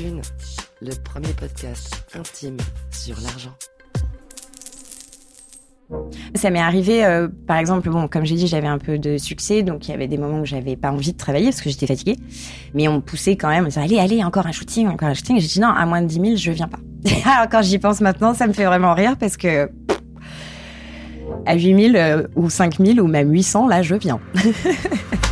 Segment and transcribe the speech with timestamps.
[0.00, 2.56] Le premier podcast intime
[2.92, 3.50] sur l'argent.
[6.36, 9.64] Ça m'est arrivé, euh, par exemple, bon, comme j'ai dit, j'avais un peu de succès,
[9.64, 11.88] donc il y avait des moments où j'avais pas envie de travailler parce que j'étais
[11.88, 12.16] fatiguée.
[12.74, 15.14] Mais on me poussait quand même, on disait, allez, allez, encore un shooting, encore un
[15.14, 15.40] shooting.
[15.40, 16.78] J'ai dit, non, à moins de 10 000, je viens pas.
[17.24, 19.68] Alors, quand j'y pense maintenant, ça me fait vraiment rire parce que
[21.44, 24.20] à 8 000 euh, ou 5 000 ou même 800, là, je viens.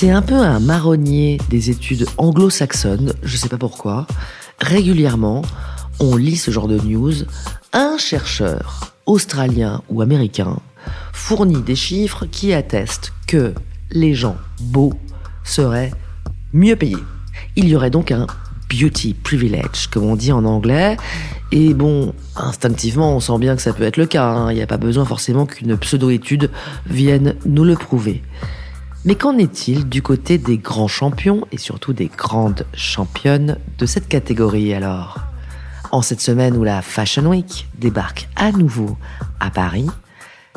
[0.00, 4.06] C'est un peu un marronnier des études anglo-saxonnes, je sais pas pourquoi.
[4.58, 5.42] Régulièrement,
[5.98, 7.12] on lit ce genre de news.
[7.74, 10.56] Un chercheur, australien ou américain,
[11.12, 13.52] fournit des chiffres qui attestent que
[13.90, 14.94] les gens beaux
[15.44, 15.92] seraient
[16.54, 16.96] mieux payés.
[17.56, 18.26] Il y aurait donc un
[18.70, 20.96] beauty privilege, comme on dit en anglais.
[21.52, 24.24] Et bon, instinctivement, on sent bien que ça peut être le cas.
[24.24, 24.50] hein.
[24.50, 26.50] Il n'y a pas besoin forcément qu'une pseudo-étude
[26.86, 28.22] vienne nous le prouver.
[29.06, 34.08] Mais qu'en est-il du côté des grands champions et surtout des grandes championnes de cette
[34.08, 35.20] catégorie alors?
[35.90, 38.98] En cette semaine où la Fashion Week débarque à nouveau
[39.40, 39.86] à Paris,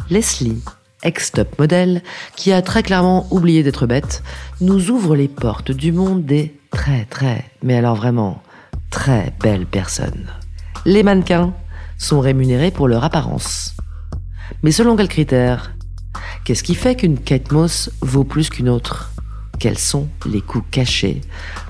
[0.09, 0.61] Leslie,
[1.03, 2.03] ex-top modèle,
[2.36, 4.21] qui a très clairement oublié d'être bête,
[4.59, 8.44] nous ouvre les portes du monde des très très, mais alors vraiment
[8.89, 10.27] très belles personnes.
[10.86, 11.54] Les mannequins
[11.98, 13.73] sont rémunérés pour leur apparence.
[14.64, 15.73] Mais selon quels critères?
[16.45, 19.11] Qu'est-ce qui fait qu'une Kate Moss vaut plus qu'une autre?
[19.59, 21.21] Quels sont les coûts cachés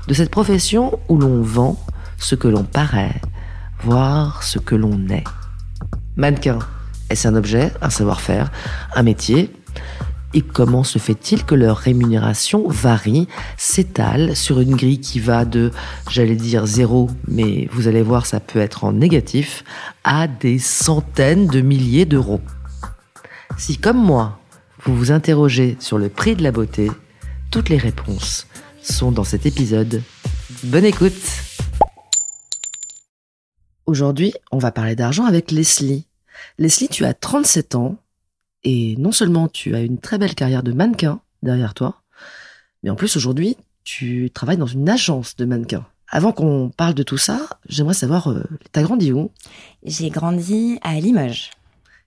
[0.07, 1.79] de cette profession où l'on vend
[2.17, 3.21] ce que l'on paraît,
[3.83, 5.25] voire ce que l'on est?
[6.15, 6.57] Mannequin,
[7.11, 8.51] est-ce un objet, un savoir-faire,
[8.95, 9.51] un métier?
[10.33, 15.71] Et comment se fait-il que leur rémunération varie, s'étale sur une grille qui va de,
[16.09, 19.63] j'allais dire zéro, mais vous allez voir, ça peut être en négatif,
[20.03, 22.41] à des centaines de milliers d'euros?
[23.55, 24.39] Si, comme moi,
[24.85, 26.91] vous vous interrogez sur le prix de la beauté,
[27.51, 28.47] toutes les réponses
[28.81, 30.01] sont dans cet épisode.
[30.63, 31.13] Bonne écoute
[33.85, 36.05] Aujourd'hui, on va parler d'argent avec Leslie.
[36.57, 37.97] Leslie, tu as 37 ans
[38.63, 42.01] et non seulement tu as une très belle carrière de mannequin derrière toi,
[42.81, 45.85] mais en plus aujourd'hui, tu travailles dans une agence de mannequins.
[46.09, 49.31] Avant qu'on parle de tout ça, j'aimerais savoir, euh, t'as grandi où?
[49.83, 51.51] J'ai grandi à Limoges.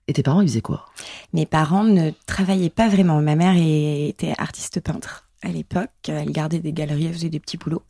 [0.07, 0.85] Et tes parents, ils faisaient quoi?
[1.33, 3.21] Mes parents ne travaillaient pas vraiment.
[3.21, 5.91] Ma mère était artiste peintre à l'époque.
[6.07, 7.83] Elle gardait des galeries, elle faisait des petits boulots.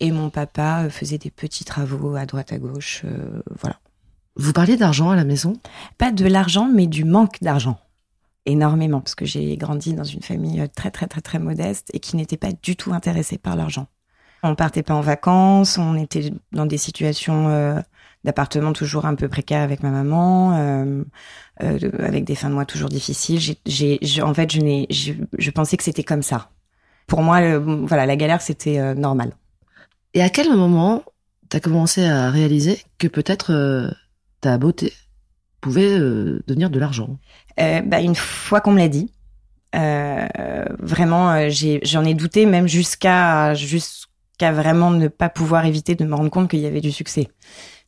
[0.00, 3.02] Et mon papa euh, faisait des petits travaux à droite, à gauche.
[3.04, 3.80] euh, voilà.
[4.36, 5.54] Vous parliez d'argent à la maison?
[5.96, 7.80] Pas de l'argent, mais du manque d'argent.
[8.44, 12.00] Énormément, parce que j'ai grandi dans une famille euh, très, très, très, très modeste et
[12.00, 13.88] qui n'était pas du tout intéressée par l'argent.
[14.42, 17.80] On partait pas en vacances, on était dans des situations euh,
[18.26, 21.04] d'appartement toujours un peu précaires avec ma maman, euh,
[21.62, 23.56] euh, avec des fins de mois toujours difficiles.
[23.64, 26.50] J'ai, en fait, je, n'ai, je, je pensais que c'était comme ça.
[27.06, 29.30] Pour moi, le- voilà, la galère, c'était euh, normal.
[30.12, 31.04] Et à quel moment
[31.48, 33.94] t'as commencé à réaliser que peut-être
[34.40, 34.92] ta beauté
[35.60, 35.98] pouvait
[36.46, 37.18] devenir de l'argent?
[37.56, 39.12] Bah, une fois qu'on me l'a dit,
[39.72, 46.14] vraiment, j'ai, j'en ai douté, même jusqu'à jusqu'à vraiment ne pas pouvoir éviter de me
[46.14, 47.28] rendre compte qu'il y avait du succès.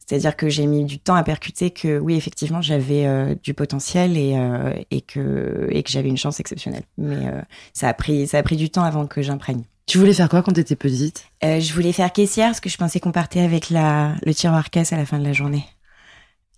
[0.09, 4.17] C'est-à-dire que j'ai mis du temps à percuter que oui, effectivement, j'avais euh, du potentiel
[4.17, 6.85] et, euh, et que et que j'avais une chance exceptionnelle.
[6.97, 7.43] Mais euh,
[7.75, 9.65] ça a pris ça a pris du temps avant que j'imprègne.
[9.85, 11.27] Tu voulais faire quoi quand t'étais petite?
[11.45, 14.71] Euh, je voulais faire caissière parce que je pensais qu'on partait avec la le tiroir
[14.71, 15.65] caisse à la fin de la journée.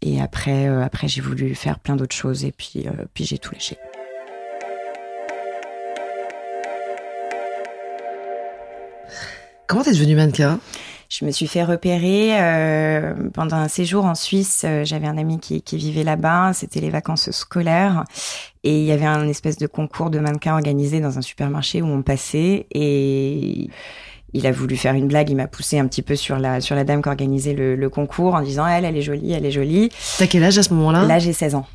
[0.00, 3.76] Et après après j'ai voulu faire plein d'autres choses et puis puis j'ai tout lâché.
[9.66, 10.60] Comment t'es devenue mannequin?
[11.12, 14.62] Je me suis fait repérer euh, pendant un séjour en Suisse.
[14.64, 16.52] euh, J'avais un ami qui, qui vivait là-bas.
[16.54, 18.04] C'était les vacances scolaires.
[18.62, 21.86] Et il y avait un espèce de concours de mannequins organisé dans un supermarché où
[21.88, 22.68] on passait.
[22.70, 23.68] Et
[24.32, 25.30] il a voulu faire une blague.
[25.30, 27.90] Il m'a poussé un petit peu sur la, sur la dame qui organisait le, le
[27.90, 29.90] concours en disant Elle, elle est jolie, elle est jolie.
[30.18, 31.06] T'as quel âge à ce moment-là?
[31.06, 31.66] Là, j'ai 16 ans.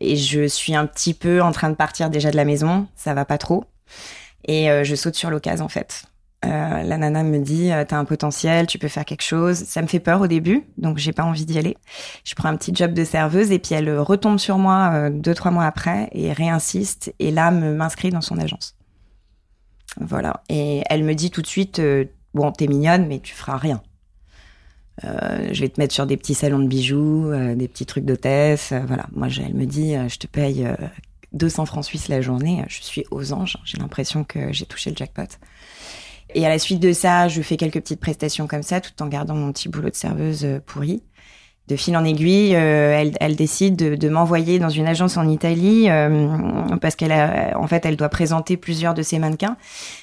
[0.00, 3.14] Et je suis un petit peu en train de partir déjà de la maison, ça
[3.14, 3.64] va pas trop.
[4.46, 6.04] Et euh, je saute sur l'occasion en fait.
[6.44, 9.58] Euh, la nana me dit euh, t'as un potentiel, tu peux faire quelque chose.
[9.58, 11.76] Ça me fait peur au début, donc j'ai pas envie d'y aller.
[12.24, 15.34] Je prends un petit job de serveuse et puis elle retombe sur moi euh, deux
[15.34, 18.74] trois mois après et réinsiste et là m'inscrit dans son agence.
[20.00, 23.56] Voilà et elle me dit tout de suite euh, bon t'es mignonne mais tu feras
[23.56, 23.80] rien.
[25.04, 28.04] Euh, je vais te mettre sur des petits salons de bijoux, euh, des petits trucs
[28.04, 28.72] d'hôtesse.
[28.72, 30.74] euh, voilà, moi elle me dit euh, je te paye euh,
[31.32, 32.64] 200 francs suisses la journée.
[32.68, 33.56] Je suis aux anges.
[33.64, 35.22] J'ai l'impression que j'ai touché le jackpot.
[36.34, 39.06] Et à la suite de ça, je fais quelques petites prestations comme ça, tout en
[39.06, 41.02] gardant mon petit boulot de serveuse euh, pourri.
[41.68, 45.28] De fil en aiguille, euh, elle, elle décide de, de m'envoyer dans une agence en
[45.28, 46.36] Italie euh,
[46.80, 47.12] parce qu'elle
[47.54, 49.56] en fait, elle doit présenter plusieurs de ses mannequins.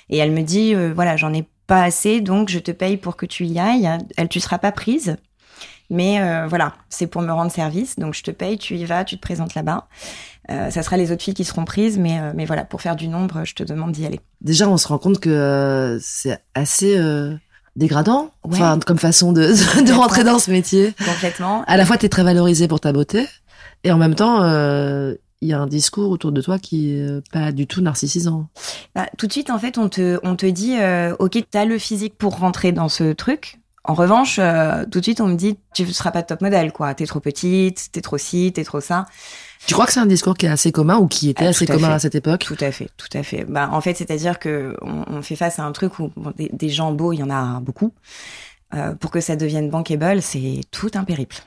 [0.10, 3.18] Et elle me dit, euh, voilà, j'en ai pas assez, donc je te paye pour
[3.18, 3.90] que tu y ailles.
[4.16, 5.18] Elle, tu seras pas prise,
[5.90, 9.04] mais euh, voilà, c'est pour me rendre service, donc je te paye, tu y vas,
[9.04, 9.88] tu te présentes là-bas.
[10.50, 12.96] Euh, ça sera les autres filles qui seront prises, mais euh, mais voilà, pour faire
[12.96, 14.20] du nombre, je te demande d'y aller.
[14.42, 17.36] Déjà, on se rend compte que euh, c'est assez euh,
[17.76, 18.56] dégradant, Ouais.
[18.56, 19.42] enfin, comme façon de,
[19.86, 20.94] de rentrer dans ce métier.
[21.06, 21.64] Complètement.
[21.68, 23.28] À la fois, t'es très valorisé pour ta beauté,
[23.84, 24.44] et en même temps,
[25.42, 28.48] il y a un discours autour de toi qui est pas du tout narcissisant.
[28.96, 30.76] Bah, tout de suite, en fait, on te, on te dit,
[31.20, 33.60] ok, t'as le physique pour rentrer dans ce truc.
[33.86, 36.94] En revanche, euh, tout de suite, on me dit, tu seras pas top modèle, quoi.
[36.94, 39.06] T'es trop petite, t'es trop ci, t'es trop ça.
[39.66, 41.70] Tu crois que c'est un discours qui est assez commun ou qui était Ah, assez
[41.70, 41.94] à commun fait.
[41.94, 42.42] à cette époque?
[42.44, 43.44] Tout à fait, tout à fait.
[43.44, 46.50] Bah, en fait, c'est-à-dire que on, on fait face à un truc où bon, des,
[46.52, 47.94] des gens beaux, il y en a beaucoup.
[48.74, 51.38] Euh, pour que ça devienne bankable, c'est tout un périple.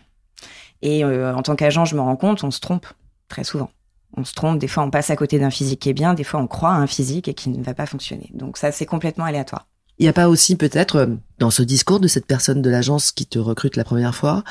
[0.82, 2.86] Et euh, en tant qu'agent, je me rends compte, on se trompe
[3.28, 3.70] très souvent.
[4.16, 4.58] On se trompe.
[4.58, 6.14] Des fois, on passe à côté d'un physique qui est bien.
[6.14, 8.30] Des fois, on croit à un physique et qui ne va pas fonctionner.
[8.34, 9.68] Donc ça, c'est complètement aléatoire.
[9.98, 11.06] Il n'y a pas aussi peut-être euh,
[11.38, 14.42] dans ce discours de cette personne de l'agence qui te recrute la première fois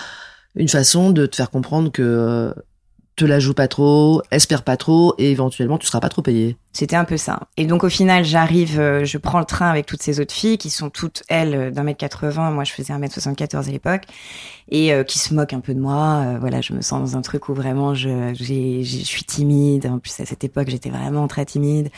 [0.56, 2.54] une façon de te faire comprendre que
[3.21, 6.57] te la joue pas trop, espère pas trop et éventuellement tu seras pas trop payé.
[6.73, 7.41] C'était un peu ça.
[7.57, 10.57] Et donc au final, j'arrive, euh, je prends le train avec toutes ces autres filles
[10.57, 12.51] qui sont toutes elles euh, d'un mètre 80.
[12.51, 14.03] Moi, je faisais un mètre 74 à l'époque
[14.71, 16.23] et euh, qui se moquent un peu de moi.
[16.25, 19.85] Euh, voilà, je me sens dans un truc où vraiment je, je suis timide.
[19.85, 21.89] En plus à cette époque, j'étais vraiment très timide.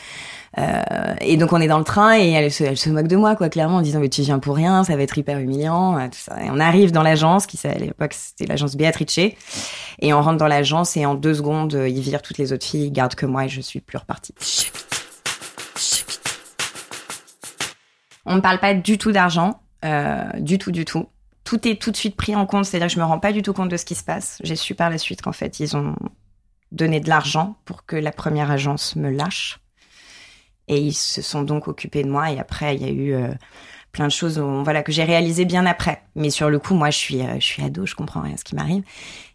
[0.58, 0.82] Euh,
[1.20, 3.36] et donc on est dans le train et elle se, elle se moque de moi,
[3.36, 6.18] quoi, clairement, en disant mais tu viens pour rien, ça va être hyper humiliant, tout
[6.18, 6.42] ça.
[6.44, 10.46] Et on arrive dans l'agence qui à l'époque c'était l'agence Beatrice et on rentre dans
[10.46, 13.46] l'agence et en deux secondes ils virent toutes les autres filles, ils gardent que moi
[13.46, 14.34] et je suis plus repartie.
[18.26, 21.06] On ne parle pas du tout d'argent, euh, du tout, du tout.
[21.44, 23.42] Tout est tout de suite pris en compte, c'est-à-dire que je me rends pas du
[23.42, 24.38] tout compte de ce qui se passe.
[24.42, 25.94] J'ai su par la suite qu'en fait, ils ont
[26.72, 29.58] donné de l'argent pour que la première agence me lâche.
[30.68, 32.30] Et ils se sont donc occupés de moi.
[32.30, 33.28] Et après, il y a eu euh,
[33.92, 36.02] plein de choses où- voilà, que j'ai réalisées bien après.
[36.16, 38.36] Mais sur le coup, moi, je suis, euh, je suis ado, je comprends rien à
[38.38, 38.82] ce qui m'arrive.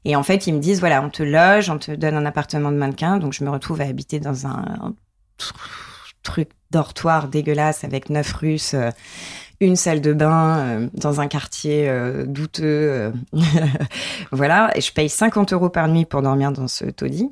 [0.04, 2.72] Et en fait, ils me disent, voilà, on te loge, on te donne un appartement
[2.72, 3.18] de mannequin.
[3.18, 4.96] Donc, je me retrouve à habiter dans un
[6.24, 8.92] truc dortoir dégueulasse avec neuf Russes, euh,
[9.62, 13.12] une salle de bain euh, dans un quartier euh, douteux.
[14.32, 17.30] voilà, et je paye 50 euros par nuit pour dormir dans ce taudis.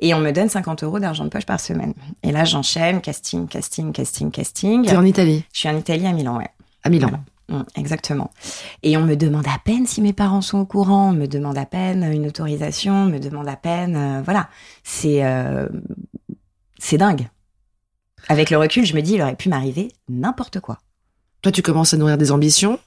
[0.00, 1.94] Et on me donne 50 euros d'argent de poche par semaine.
[2.22, 4.86] Et là, j'enchaîne, casting, casting, casting, casting.
[4.86, 6.48] T'es en Italie, Je suis en Italie, à Milan, ouais.
[6.82, 7.08] à Milan.
[7.08, 7.22] Voilà.
[7.48, 8.30] Mm, Exactement.
[8.82, 11.56] Et on me demande à peine si mes parents sont au courant, on me demande
[11.58, 14.48] à peine une autorisation, on me demande à peine, euh, voilà.
[14.84, 15.68] C'est euh,
[16.78, 17.28] c'est dingue.
[18.28, 20.78] Avec le recul, je me dis, il aurait pu m'arriver n'importe quoi.
[21.42, 22.78] Toi, tu commences à nourrir des ambitions?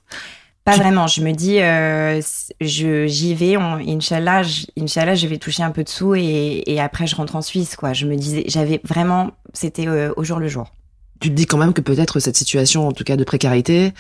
[0.64, 1.08] Pas Tu- vraiment.
[1.08, 2.22] Je me dis, euh,
[2.60, 3.58] je j'y vais.
[3.58, 7.16] On, Inch'Allah, j- Inch'Allah, je vais toucher un peu de sous et, et après je
[7.16, 7.76] rentre en Suisse.
[7.76, 7.94] Quoi.
[7.94, 10.72] Je me disais, j'avais vraiment, c'était euh, au jour le jour.
[11.20, 13.94] Tu te dis quand même que peut-être cette situation, en tout cas de précarité,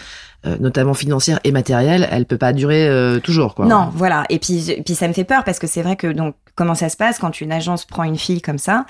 [0.45, 3.65] euh, notamment financière et matérielle, elle peut pas durer toujours, quoi.
[3.67, 4.25] Non, voilà.
[4.29, 6.89] Et puis, puis ça me fait peur parce que c'est vrai que donc comment ça
[6.89, 8.85] se passe quand une agence prend une fille comme ça?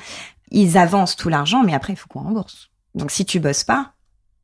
[0.52, 2.70] Ils avancent tout l'argent, mais après il faut qu'on rembourse.
[2.94, 3.94] Donc si tu bosses pas,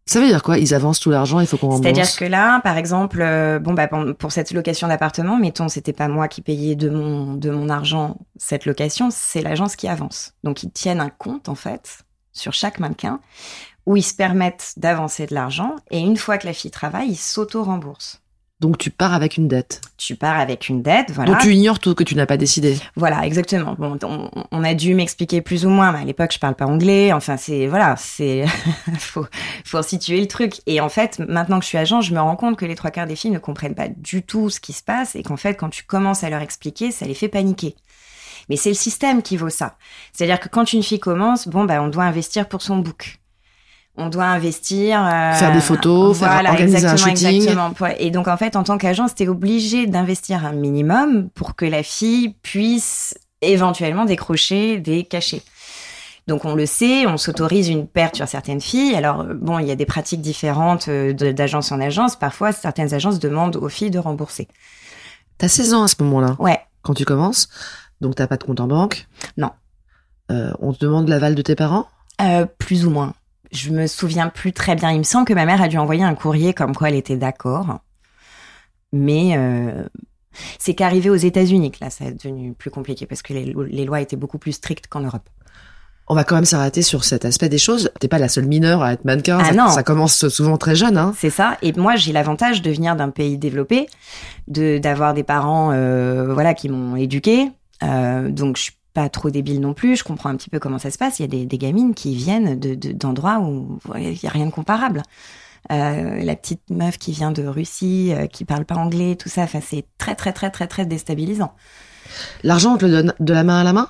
[0.06, 0.58] Ça veut dire quoi?
[0.58, 1.84] Ils avancent tout l'argent, il faut qu'on rembourse?
[1.84, 6.08] c'est-à-dire que là, par exemple, euh, bon bah pour cette location d'appartement, mettons, c'était pas
[6.08, 10.34] moi qui payais de mon de mon argent cette location, c'est l'agence qui avance.
[10.44, 12.00] Donc ils tiennent un compte en fait
[12.32, 13.20] sur chaque mannequin
[13.86, 17.16] où ils se permettent d'avancer de l'argent et une fois que la fille travaille, ils
[17.16, 18.22] s'auto-remboursent.
[18.60, 19.82] Donc tu pars avec une dette.
[19.98, 21.32] Tu pars avec une dette, voilà.
[21.32, 22.76] Donc tu ignores tout que tu n'as pas décidé.
[22.96, 23.76] Voilà, exactement.
[23.78, 26.66] Bon, on, on a dû m'expliquer plus ou moins, mais à l'époque, je parle pas
[26.66, 27.14] anglais.
[27.14, 28.46] Enfin, c'est voilà, c'est
[28.98, 29.28] faut
[29.64, 30.62] faut situer le truc.
[30.66, 32.90] Et en fait, maintenant que je suis agent, je me rends compte que les trois
[32.90, 35.54] quarts des filles ne comprennent pas du tout ce qui se passe et qu'en fait,
[35.54, 37.76] quand tu commences à leur expliquer, ça les fait paniquer.
[38.50, 39.78] Mais c'est le système qui vaut ça.
[40.14, 43.20] C'est-à-dire que quand une fille commence, bon, bah, on doit investir pour son book.
[43.98, 45.04] On doit investir.
[45.04, 47.36] euh, Faire des photos, faire- organiser un exactement, shooting.
[47.42, 47.90] exactement.
[47.98, 51.82] Et donc, en fait, en tant qu'agence, t'es obligé d'investir un minimum pour que la
[51.84, 55.42] fille puisse éventuellement décrocher des cachets.
[56.28, 58.94] Donc on le sait, on s'autorise une perte sur certaines filles.
[58.96, 62.18] Alors euh, bon, il y a des pratiques différentes euh, d'agence en agence.
[62.18, 64.50] Parfois, certaines agences demandent aux filles de rembourser.
[65.38, 67.48] T'as 16 ans à ce moment-là, Ouais, quand tu commences.
[68.02, 69.08] Donc t'as pas de compte en banque.
[69.38, 69.52] Non.
[70.30, 71.88] Euh, on te demande l'aval de tes parents?
[72.22, 73.14] Euh, plus ou moins.
[73.52, 74.92] Je me souviens plus très bien.
[74.92, 77.18] Il me semble que ma mère a dû envoyer un courrier comme quoi elle était
[77.18, 77.80] d'accord.
[78.94, 79.84] Mais euh,
[80.60, 84.02] c'est qu'arrivé aux États-Unis que là, ça est devenu plus compliqué parce que les lois
[84.02, 85.30] étaient beaucoup plus strictes qu'en Europe.
[86.10, 87.92] On va quand même s'arrêter sur cet aspect des choses.
[88.00, 89.40] T'es pas la seule mineure à être mannequin.
[89.42, 89.68] Ah ça, non.
[89.68, 90.98] ça commence souvent très jeune.
[90.98, 91.14] Hein.
[91.18, 91.58] C'est ça.
[91.62, 93.88] Et moi, j'ai l'avantage de venir d'un pays développé,
[94.48, 97.52] de d'avoir des parents, euh, voilà, qui m'ont éduquée.
[97.84, 99.96] Euh, donc, je suis pas trop débile non plus.
[99.96, 101.20] Je comprends un petit peu comment ça se passe.
[101.20, 104.32] Il y a des, des gamines qui viennent de de- d'endroits où il y a
[104.32, 105.04] rien de comparable.
[105.72, 109.44] Euh, la petite meuf qui vient de Russie, euh, qui parle pas anglais, tout ça.
[109.44, 111.54] Enfin, c'est très très très très très déstabilisant.
[112.42, 113.88] L'argent, on te le donne de la main à la main?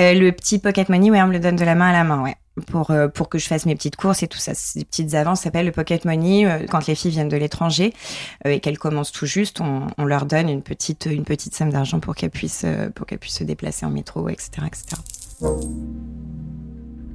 [0.00, 2.02] Euh, le petit pocket money, ouais, on me le donne de la main à la
[2.02, 2.34] main, ouais.
[2.66, 4.52] Pour, euh, pour que je fasse mes petites courses et tout ça.
[4.54, 6.46] Ces petites avances ça s'appelle le pocket money.
[6.46, 7.94] Euh, quand les filles viennent de l'étranger
[8.46, 11.70] euh, et qu'elles commencent tout juste, on, on leur donne une petite, une petite somme
[11.70, 15.00] d'argent pour qu'elles puissent, pour qu'elles puissent se déplacer en métro, etc., etc.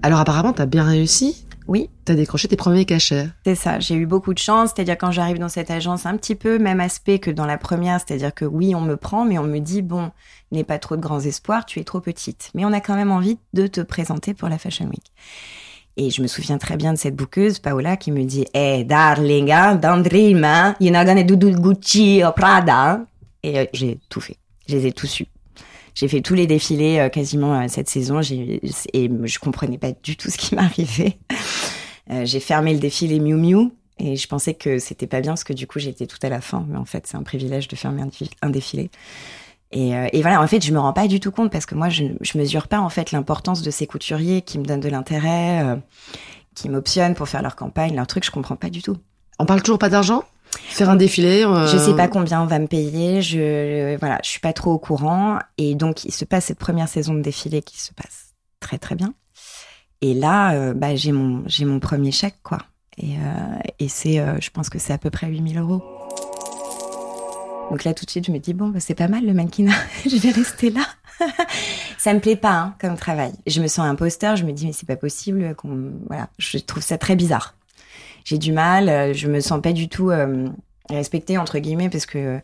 [0.01, 1.46] Alors apparemment, t'as bien réussi.
[1.67, 3.27] Oui, T'as décroché tes premiers cachets.
[3.45, 3.79] c'est ça.
[3.79, 4.71] J'ai eu beaucoup de chance.
[4.73, 7.99] C'est-à-dire quand j'arrive dans cette agence, un petit peu même aspect que dans la première.
[7.99, 10.11] C'est-à-dire que oui, on me prend, mais on me dit bon,
[10.51, 12.51] n'aie pas trop de grands espoirs, tu es trop petite.
[12.55, 15.11] Mais on a quand même envie de te présenter pour la Fashion Week.
[15.97, 19.51] Et je me souviens très bien de cette bouqueuse, Paola, qui me dit Hey, darling,
[19.51, 22.91] hein, don't dream, hein, you're not gonna do do Gucci or Prada.
[22.91, 23.05] hein.
[23.43, 24.37] Et euh, j'ai tout fait.
[24.69, 25.25] Je les ai tous eus.
[25.97, 28.21] J'ai fait tous les défilés euh, quasiment euh, cette saison.
[28.21, 28.61] Et
[29.23, 31.17] je comprenais pas du tout ce qui m'arrivait.
[32.11, 35.43] Euh, j'ai fermé le défilé Miu Miu et je pensais que c'était pas bien parce
[35.43, 36.63] que du coup j'étais tout à la fin.
[36.69, 38.91] Mais en fait, c'est un privilège de fermer un, défi- un défilé.
[39.71, 42.05] Et, voilà, en fait, je me rends pas du tout compte parce que moi, je,
[42.21, 45.77] je mesure pas en fait l'importance de ces couturiers qui me donnent de l'intérêt,
[46.55, 48.23] qui m'optionnent pour faire leur campagne, leur truc.
[48.23, 48.95] Je comprends pas du tout.
[49.39, 50.23] On parle toujours pas d'argent?
[50.51, 53.21] Faire un défilé euh, Je sais pas combien on va me payer.
[53.21, 55.39] Je voilà, je suis pas trop au courant.
[55.57, 58.95] Et donc, il se passe cette première saison de défilé qui se passe très très
[58.95, 59.13] bien.
[60.01, 62.59] Et là, euh, bah, j'ai mon j'ai mon premier chèque quoi.
[62.97, 65.83] Et, euh, et c'est, euh, je pense que c'est à peu près 8000 euros.
[67.69, 69.75] Donc là, tout de suite, je me dis bon, bah, c'est pas mal le mannequinat.
[70.05, 70.85] je vais rester là.
[71.97, 73.33] ça me plaît pas hein, comme travail.
[73.47, 74.35] Je me sens imposteur.
[74.35, 75.55] Je me dis mais c'est pas possible
[76.07, 76.29] voilà.
[76.37, 77.56] Je trouve ça très bizarre.
[78.27, 78.89] J'ai du mal.
[78.89, 80.49] euh, Je me sens pas du tout euh,
[80.89, 82.39] respectée entre guillemets parce que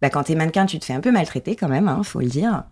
[0.00, 2.28] bah, quand t'es mannequin, tu te fais un peu maltraiter quand même, hein, faut le
[2.28, 2.64] dire.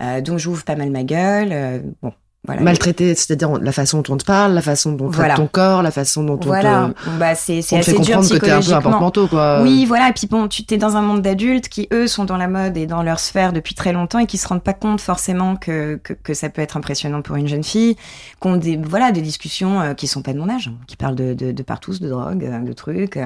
[0.00, 1.48] Euh, donc j'ouvre pas mal ma gueule.
[1.52, 2.12] euh, bon,
[2.46, 2.60] voilà.
[2.62, 5.34] Maltraité, c'est-à-dire la façon dont on te parle, la façon dont on traite Voilà.
[5.36, 6.90] ton corps, la façon dont Voilà.
[7.06, 8.72] on te, Bah c'est c'est on te fait assez dur comprendre que t'es un peu
[8.74, 9.62] un porte-manteau, quoi.
[9.62, 10.10] Oui, voilà.
[10.10, 12.76] Et puis bon, tu t'es dans un monde d'adultes qui, eux, sont dans la mode
[12.76, 15.98] et dans leur sphère depuis très longtemps et qui se rendent pas compte forcément que,
[16.02, 17.96] que, que ça peut être impressionnant pour une jeune fille.
[18.40, 21.14] Qu'on des, voilà, des discussions euh, qui sont pas de mon âge, hein, qui parlent
[21.16, 23.16] de, de, de partout, de drogue, euh, de trucs.
[23.16, 23.24] euh,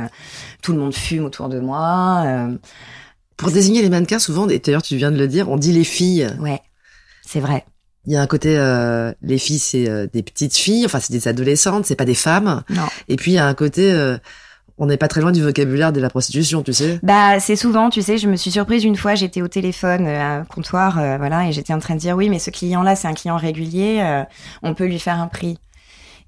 [0.62, 2.24] tout le monde fume autour de moi.
[3.36, 5.84] Pour désigner les mannequins, souvent, et d'ailleurs tu viens de le dire, on dit les
[5.84, 6.28] filles.
[6.40, 6.60] ouais,
[7.24, 7.64] c'est vrai.
[8.06, 11.12] Il y a un côté, euh, les filles, c'est euh, des petites filles, enfin c'est
[11.12, 12.62] des adolescentes, c'est pas des femmes.
[12.70, 12.86] Non.
[13.08, 14.16] Et puis il y a un côté, euh,
[14.78, 17.00] on n'est pas très loin du vocabulaire de la prostitution, tu sais.
[17.02, 20.20] Bah, c'est souvent, tu sais, je me suis surprise une fois, j'étais au téléphone euh,
[20.20, 22.94] à un comptoir, euh, voilà, et j'étais en train de dire oui, mais ce client-là,
[22.94, 24.22] c'est un client régulier, euh,
[24.62, 25.58] on peut lui faire un prix.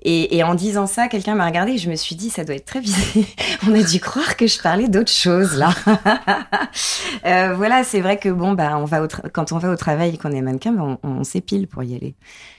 [0.03, 2.55] Et, et en disant ça, quelqu'un m'a regardé et je me suis dit, ça doit
[2.55, 3.01] être très bizarre.
[3.69, 5.71] on a dû croire que je parlais d'autre chose, là.
[7.27, 10.15] Euh, voilà, c'est vrai que bon, bah, on va au quand on va au travail
[10.15, 12.15] et qu'on est mannequin, bah, on, on s'épile pour y aller.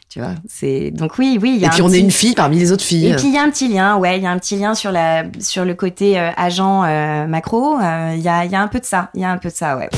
[0.08, 1.58] Tu vois, c'est donc oui, oui.
[1.58, 3.08] Y a Et puis on est une fille parmi les autres filles.
[3.08, 4.76] et puis il y a un petit lien, ouais, il y a un petit lien
[4.76, 7.80] sur la sur le côté euh, agent euh, macro.
[7.80, 9.38] euh, Il y a il y a un peu de ça, il y a un
[9.38, 9.90] peu de ça, ouais.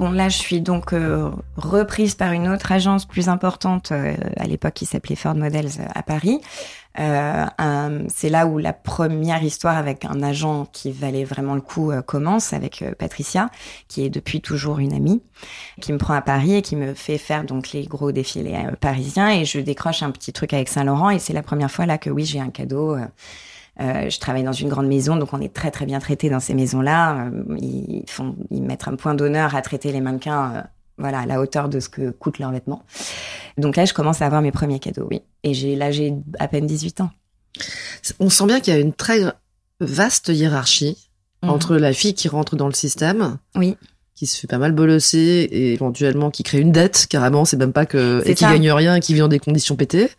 [0.00, 4.46] Bon, là, je suis donc euh, reprise par une autre agence plus importante euh, à
[4.46, 6.40] l'époque qui s'appelait Ford Models euh, à Paris.
[6.98, 7.44] Euh,
[8.08, 12.00] c'est là où la première histoire avec un agent qui valait vraiment le coup euh,
[12.00, 13.50] commence avec euh, Patricia,
[13.88, 15.22] qui est depuis toujours une amie,
[15.82, 19.28] qui me prend à Paris et qui me fait faire donc les gros défilés parisiens
[19.28, 21.98] et je décroche un petit truc avec Saint Laurent et c'est la première fois là
[21.98, 22.96] que oui j'ai un cadeau.
[23.80, 26.40] Euh, je travaille dans une grande maison, donc on est très très bien traité dans
[26.40, 27.26] ces maisons-là.
[27.26, 30.62] Euh, ils font, ils mettent un point d'honneur à traiter les mannequins, euh,
[30.98, 32.82] voilà, à la hauteur de ce que coûtent leurs vêtements.
[33.58, 35.22] Donc là, je commence à avoir mes premiers cadeaux, oui.
[35.44, 37.10] Et j'ai là, j'ai à peine 18 ans.
[38.18, 39.20] On sent bien qu'il y a une très
[39.80, 40.96] vaste hiérarchie
[41.42, 41.48] Mhm.
[41.50, 43.78] entre la fille qui rentre dans le système, Oui.
[44.14, 47.72] qui se fait pas mal bolosser et éventuellement qui crée une dette carrément, c'est même
[47.72, 48.52] pas que et qui ça.
[48.52, 50.10] gagne rien et qui vit dans des conditions pétées.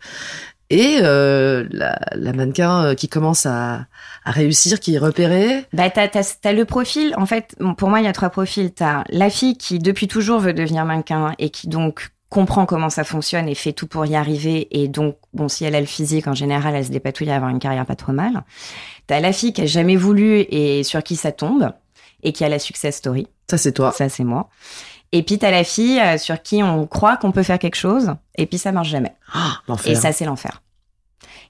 [0.72, 3.84] Et euh, la, la mannequin euh, qui commence à,
[4.24, 5.66] à réussir, qui est repérée.
[5.74, 7.14] Bah, t'as, le profil.
[7.18, 8.72] En fait, bon, pour moi, il y a trois profils.
[8.72, 13.04] T'as la fille qui, depuis toujours, veut devenir mannequin et qui donc comprend comment ça
[13.04, 14.68] fonctionne et fait tout pour y arriver.
[14.70, 17.50] Et donc, bon, si elle a le physique, en général, elle se dépatouille à avoir
[17.50, 18.42] une carrière pas trop mal.
[19.06, 21.70] T'as la fille qui a jamais voulu et sur qui ça tombe
[22.22, 23.26] et qui a la success story.
[23.50, 23.92] Ça, c'est toi.
[23.92, 24.48] Ça, c'est moi.
[25.14, 28.14] Et puis, t'as la fille euh, sur qui on croit qu'on peut faire quelque chose
[28.38, 29.12] et puis ça marche jamais.
[29.34, 29.92] Ah, l'enfer.
[29.92, 30.61] Et ça, c'est l'enfer.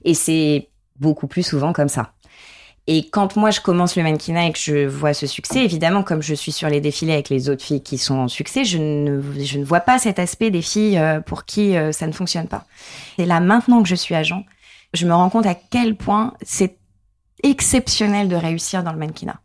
[0.03, 2.13] Et c'est beaucoup plus souvent comme ça.
[2.85, 6.21] Et quand moi je commence le mannequinat et que je vois ce succès, évidemment, comme
[6.21, 9.21] je suis sur les défilés avec les autres filles qui sont en succès, je ne,
[9.41, 12.47] je ne vois pas cet aspect des filles euh, pour qui euh, ça ne fonctionne
[12.47, 12.65] pas.
[13.17, 14.43] Et là, maintenant que je suis agent,
[14.93, 16.77] je me rends compte à quel point c'est
[17.41, 19.39] exceptionnel de réussir dans le mannequinat.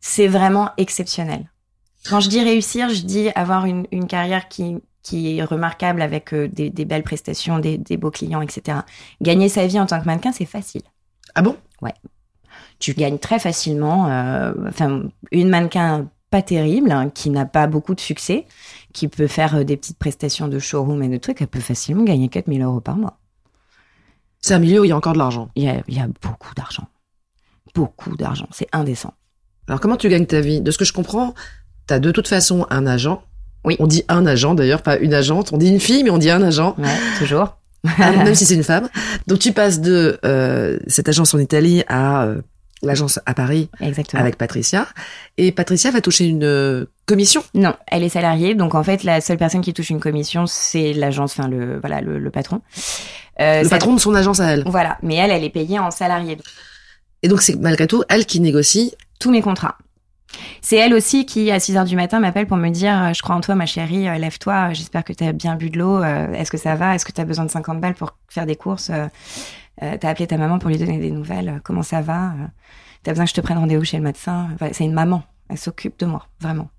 [0.00, 1.50] C'est vraiment exceptionnel.
[2.08, 4.76] Quand je dis réussir, je dis avoir une, une carrière qui,
[5.06, 8.78] qui est remarquable avec euh, des, des belles prestations, des, des beaux clients, etc.
[9.20, 10.82] Gagner sa vie en tant que mannequin, c'est facile.
[11.34, 11.56] Ah bon?
[12.78, 14.08] Tu gagnes très facilement.
[14.10, 18.46] euh, Enfin, une mannequin pas terrible, hein, qui n'a pas beaucoup de succès,
[18.92, 22.02] qui peut faire euh, des petites prestations de showroom et de trucs, elle peut facilement
[22.04, 23.18] gagner 4000 euros par mois.
[24.40, 25.48] C'est un milieu où il y a encore de l'argent.
[25.54, 26.88] Il y a, il y a beaucoup d'argent.
[27.74, 28.48] Beaucoup d'argent.
[28.50, 29.14] C'est indécent.
[29.68, 30.60] Alors comment tu gagnes ta vie?
[30.60, 31.34] De ce que je comprends,
[31.86, 33.22] t'as de toute façon un agent.
[33.66, 33.76] Oui.
[33.78, 35.52] On dit un agent d'ailleurs, pas une agente.
[35.52, 36.74] On dit une fille, mais on dit un agent.
[36.78, 37.56] Ouais, toujours.
[38.00, 38.88] Ah, même si c'est une femme.
[39.28, 42.40] Donc tu passes de euh, cette agence en Italie à euh,
[42.82, 44.20] l'agence à Paris Exactement.
[44.20, 44.88] avec Patricia.
[45.38, 47.44] Et Patricia va toucher une euh, commission?
[47.54, 50.94] Non, elle est salariée, donc en fait la seule personne qui touche une commission, c'est
[50.94, 52.60] l'agence, enfin le voilà le, le patron.
[53.38, 54.64] Euh, le patron de son agence à elle.
[54.66, 56.38] Voilà, mais elle, elle est payée en salarié.
[57.22, 58.94] Et donc c'est malgré tout elle qui négocie.
[59.20, 59.78] tous mes contrats.
[60.62, 63.22] C'est elle aussi qui, à 6 heures du matin, m'appelle pour me dire euh, Je
[63.22, 65.78] crois en toi, ma chérie, euh, lève-toi, euh, j'espère que tu as bien bu de
[65.78, 68.46] l'eau, est-ce que ça va Est-ce que tu as besoin de 50 balles pour faire
[68.46, 69.06] des courses Euh,
[70.00, 72.32] T'as appelé ta maman pour lui donner des nouvelles Comment ça va
[73.02, 75.58] T'as besoin que je te prenne rendez-vous chez le médecin Voilà, C'est une maman, elle
[75.58, 76.70] s'occupe de moi, vraiment.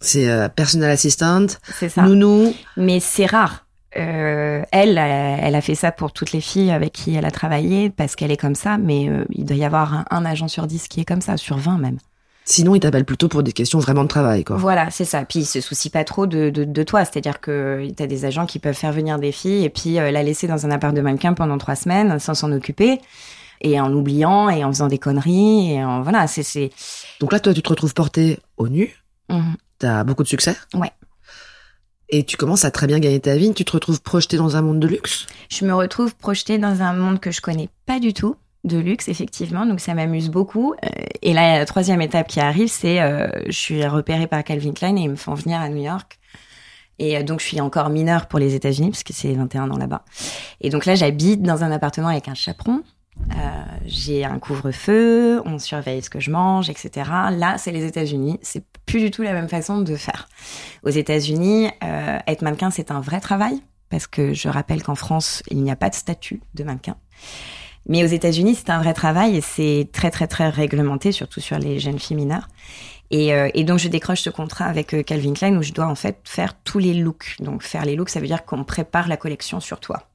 [0.00, 1.46] C'est euh, personal assistant,
[1.78, 2.02] C'est ça.
[2.02, 2.54] nounou.
[2.78, 3.66] Mais c'est rare.
[3.96, 7.90] Euh, elle, elle a fait ça pour toutes les filles avec qui elle a travaillé
[7.90, 10.66] parce qu'elle est comme ça, mais euh, il doit y avoir un, un agent sur
[10.66, 11.98] 10 qui est comme ça, sur 20 même.
[12.46, 14.56] Sinon, il t'appelle plutôt pour des questions vraiment de travail, quoi.
[14.56, 15.24] Voilà, c'est ça.
[15.24, 17.04] Puis ils se soucient pas trop de, de, de toi.
[17.04, 20.22] C'est-à-dire que t'as des agents qui peuvent faire venir des filles et puis euh, la
[20.22, 23.00] laisser dans un appart de mannequin pendant trois semaines sans s'en occuper.
[23.60, 25.72] Et en oubliant et en faisant des conneries.
[25.72, 26.70] Et en, voilà, c'est, c'est,
[27.20, 28.94] Donc là, toi, tu te retrouves porté au nu.
[29.30, 29.54] Mhm.
[29.78, 30.54] T'as beaucoup de succès.
[30.74, 30.90] Ouais.
[32.10, 33.54] Et tu commences à très bien gagner ta vie.
[33.54, 35.26] Tu te retrouves projeté dans un monde de luxe.
[35.50, 38.36] je me retrouve projetée dans un monde que je connais pas du tout.
[38.64, 39.66] De luxe, effectivement.
[39.66, 40.74] Donc, ça m'amuse beaucoup.
[40.84, 40.88] Euh,
[41.22, 44.96] Et là, la troisième étape qui arrive, c'est, euh, je suis repérée par Calvin Klein
[44.96, 46.18] et ils me font venir à New York.
[46.98, 49.76] Et euh, donc, je suis encore mineure pour les États-Unis, parce que c'est 21 ans
[49.76, 50.04] là-bas.
[50.60, 52.82] Et donc là, j'habite dans un appartement avec un chaperon.
[53.30, 57.10] Euh, j'ai un couvre-feu, on surveille ce que je mange, etc.
[57.32, 58.38] Là, c'est les États-Unis.
[58.42, 60.28] C'est plus du tout la même façon de faire.
[60.82, 65.42] Aux États-Unis, euh, être mannequin, c'est un vrai travail, parce que je rappelle qu'en France,
[65.50, 66.96] il n'y a pas de statut de mannequin.
[67.86, 71.58] Mais aux États-Unis, c'est un vrai travail et c'est très très très réglementé, surtout sur
[71.58, 72.48] les jeunes filles mineures.
[73.10, 75.86] Et, euh, et donc je décroche ce contrat avec euh, Calvin Klein où je dois
[75.86, 77.36] en fait faire tous les looks.
[77.40, 80.08] Donc faire les looks, ça veut dire qu'on prépare la collection sur toi.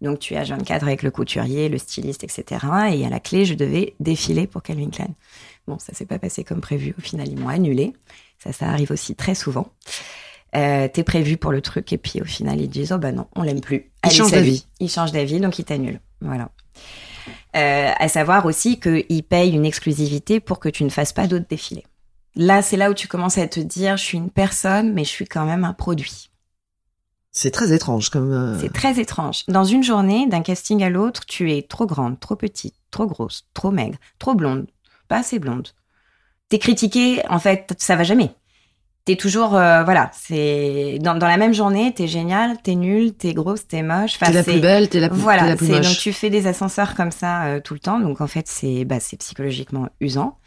[0.00, 2.66] Donc tu es à 24 avec le couturier, le styliste, etc.
[2.92, 5.10] Et à la clé, je devais défiler pour Calvin Klein.
[5.66, 6.94] Bon, ça s'est pas passé comme prévu.
[6.98, 7.92] Au final, ils m'ont annulé.
[8.38, 9.68] Ça, ça arrive aussi très souvent.
[10.56, 13.26] Euh, T'es prévu pour le truc et puis au final, ils disent oh bah non,
[13.34, 13.90] on l'aime plus.
[14.04, 14.30] Changent salut.
[14.30, 14.66] d'avis.
[14.80, 16.00] Ils changent d'avis, donc ils t'annulent.
[16.20, 16.50] Voilà.
[17.54, 21.46] Euh, à savoir aussi qu'ils payent une exclusivité pour que tu ne fasses pas d'autres
[21.48, 21.84] défilés.
[22.34, 25.10] Là, c'est là où tu commences à te dire, je suis une personne, mais je
[25.10, 26.30] suis quand même un produit.
[27.30, 28.32] C'est très étrange comme.
[28.32, 29.44] euh, C'est très étrange.
[29.46, 33.46] Dans une journée, d'un casting à l'autre, tu es trop grande, trop petite, trop grosse,
[33.54, 34.66] trop maigre, trop blonde,
[35.08, 35.68] pas assez blonde.
[36.48, 38.34] T'es critiqué, en fait, ça va jamais.
[39.06, 43.34] T'es toujours, euh, voilà, c'est dans, dans la même journée, t'es génial, t'es nul, t'es
[43.34, 44.14] grosse, t'es moche.
[44.16, 45.82] Enfin, T'es la plus belle, t'es la, Voilà, la plus moche.
[45.86, 48.86] donc tu fais des ascenseurs comme ça euh, tout le temps, donc en fait c'est
[48.86, 50.38] bah, c'est psychologiquement usant.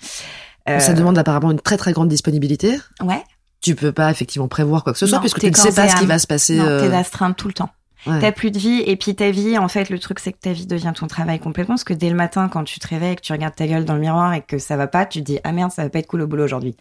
[0.69, 2.77] Euh, Ça demande apparemment une très très grande disponibilité.
[3.03, 3.23] ouais.
[3.61, 5.73] Tu peux pas effectivement prévoir quoi que ce soit Non, puisque t'es tu ne sais
[5.73, 6.57] pas et ce qui va se passer.
[6.57, 7.69] Non, t'es d'astreinte tout le temps.
[8.05, 8.19] ouais.
[8.21, 10.51] T'as plus de vie et puis ta vie, en fait, le truc c'est que ta
[10.53, 13.21] vie devient ton travail complètement parce que dès le matin quand tu te réveilles, que
[13.21, 15.39] tu regardes ta gueule dans le miroir et que ça va pas, tu te dis
[15.43, 16.75] ah merde ça va pas être cool au boulot aujourd'hui.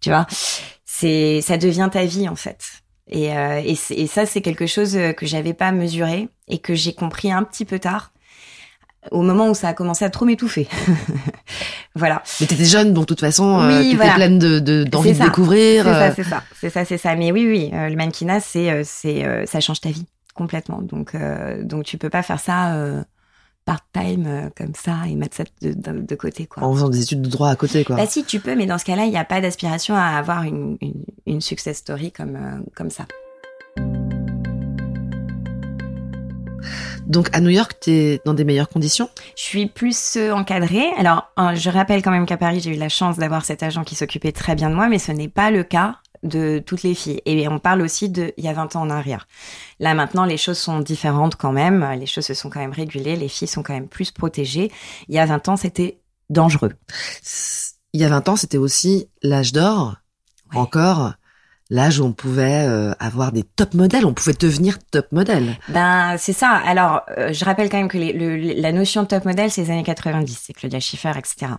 [0.00, 0.26] Tu vois,
[1.02, 2.60] c'est ça devient ta vie en fait.
[3.08, 6.94] Et, euh, et, ça c'est quelque chose euh, que j'avais pas mesuré et que j'ai
[6.94, 8.12] compris un petit peu tard,
[9.10, 10.68] au moment où ça a commencé à trop m'étouffer.
[11.96, 12.22] voilà.
[12.40, 14.14] Mais t'étais jeune, donc de toute façon, euh, Oui, t'étais voilà.
[14.14, 15.84] pleine de de- d'envie de découvrir.
[15.84, 17.16] C'est euh, ça, c'est ça, c'est ça, c'est ça.
[17.16, 20.06] Mais oui, oui, euh, le mannequinat, c'est, euh, c'est, euh, ça change ta vie.
[20.34, 20.80] complètement.
[20.80, 23.02] Donc, euh, donc tu peux pas faire ça euh,
[23.64, 26.62] part-time euh, comme ça et mettre ça de, de- de côté, quoi.
[26.64, 27.96] En faisant des études de droit à côté, quoi.
[27.96, 30.42] Bah si, tu peux, mais dans ce cas-là, il n'y a pas d'aspiration à avoir
[30.42, 33.06] une, une, une success story comme, euh, comme ça.
[37.06, 39.10] Donc à New York, t'es dans des meilleures conditions?
[39.36, 40.86] Je suis plus euh, encadrée.
[40.96, 43.96] Alors, je rappelle quand même qu'à Paris, j'ai eu la chance d'avoir cet agent qui
[43.96, 47.20] s'occupait très bien de moi, mais ce n'est pas le cas de toutes les filles.
[47.26, 49.26] Et on parle aussi de il y a 20 ans en arrière.
[49.80, 51.86] Là, maintenant, les choses sont différentes quand même.
[51.98, 53.16] Les choses se sont quand même régulées.
[53.16, 54.70] Les filles sont quand même plus protégées.
[55.08, 55.98] Il y a 20 ans, c'était
[56.30, 56.72] dangereux.
[57.92, 59.96] Il y a 20 ans, c'était aussi l'âge d'or,
[60.52, 60.58] Ouais.
[60.58, 61.14] encore
[61.74, 65.56] l'âge où on pouvait euh, avoir des top modèles, on pouvait devenir top modèle.
[65.68, 66.50] Ben, c'est ça.
[66.50, 69.62] Alors, euh, je rappelle quand même que les- le- la notion de top modèle, c'est
[69.62, 70.38] les années 90.
[70.44, 71.52] C'est Claudia Schiffer, etc.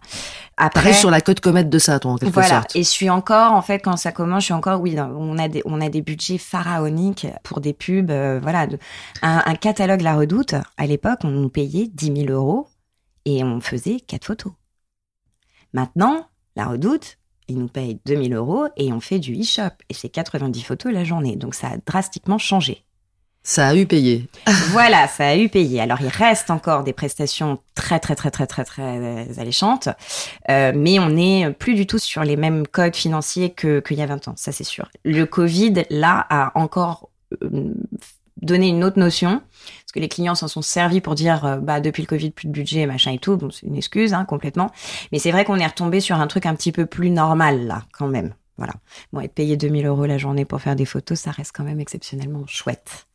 [0.56, 2.48] Après, Pareil sur la côte comète de ça, toi, en quelque Voilà.
[2.62, 2.76] sorte.
[2.76, 5.48] Et je suis encore, en fait, quand ça commence, je suis encore, oui, on a
[5.48, 8.68] des, on a des budgets pharaoniques pour des pubs, euh, voilà.
[8.68, 8.78] de-
[9.24, 12.68] un, un catalogue La Redoute, à l'époque, on nous payait 10 000 euros
[13.26, 14.54] et on faisait quatre photos.
[15.74, 19.72] Maintenant, La Redoute, ils nous payent 2 000 euros et on fait du e-shop.
[19.90, 21.36] Et c'est 90 photos la journée.
[21.36, 22.84] Donc ça a drastiquement changé.
[23.46, 24.28] Ça a eu payé.
[24.72, 25.82] Voilà, ça a eu payé.
[25.82, 29.90] Alors il reste encore des prestations très très très très très très alléchantes,
[30.50, 34.02] euh, mais on n'est plus du tout sur les mêmes codes financiers que qu'il y
[34.02, 34.90] a 20 ans, ça c'est sûr.
[35.04, 37.10] Le Covid là a encore
[37.44, 37.74] euh,
[38.42, 39.42] donné une autre notion,
[39.94, 42.52] que les clients s'en sont servis pour dire euh, bah depuis le Covid plus de
[42.52, 44.72] budget machin et tout, bon c'est une excuse hein, complètement,
[45.12, 47.84] mais c'est vrai qu'on est retombé sur un truc un petit peu plus normal là
[47.94, 48.34] quand même.
[48.58, 48.74] Voilà.
[49.12, 51.80] Bon, être payé 2000 euros la journée pour faire des photos, ça reste quand même
[51.80, 53.08] exceptionnellement chouette.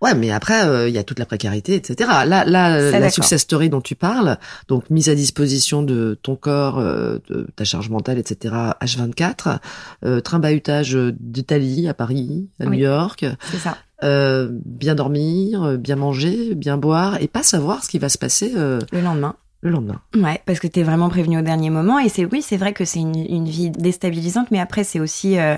[0.00, 2.08] Ouais, mais après, euh, il y a toute la précarité, etc.
[2.24, 6.36] Là, là, euh, la success story dont tu parles, donc mise à disposition de ton
[6.36, 8.54] corps, euh, de ta charge mentale, etc.
[8.80, 9.58] H24,
[10.04, 12.76] euh, train bahutage d'Italie à Paris, à Oui.
[12.76, 13.76] New York, C'est ça.
[14.04, 18.18] Euh, bien dormir, euh, bien manger, bien boire, et pas savoir ce qui va se
[18.18, 19.34] passer euh, Le lendemain.
[19.62, 20.00] le lendemain.
[20.16, 21.98] Ouais, parce que t'es vraiment prévenu au dernier moment.
[21.98, 25.38] Et c'est oui, c'est vrai que c'est une, une vie déstabilisante, mais après c'est aussi
[25.38, 25.56] euh,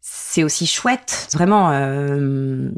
[0.00, 1.28] c'est aussi chouette.
[1.32, 2.70] Vraiment, euh,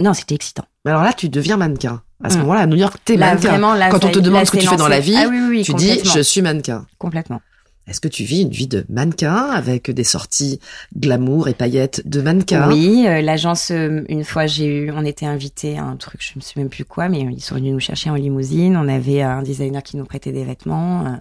[0.00, 0.64] non, c'était excitant.
[0.84, 2.02] Mais alors là, tu deviens mannequin.
[2.24, 2.40] À ce Mm.
[2.40, 3.48] moment-là, à New York, t'es mannequin.
[3.50, 5.38] vraiment, là, Quand on te demande ce que tu fais dans la vie, ah, oui,
[5.48, 6.86] oui, tu dis je suis mannequin.
[6.98, 7.40] complètement.
[7.88, 10.58] Est-ce que tu vis une vie de mannequin avec des sorties
[10.96, 12.68] glamour et paillettes de mannequin?
[12.68, 16.32] Oui, euh, l'agence, euh, une fois, j'ai eu, on était invité à un truc, je
[16.34, 18.76] me souviens même plus quoi, mais ils sont venus nous chercher en limousine.
[18.76, 21.20] On avait euh, un designer qui nous prêtait des vêtements.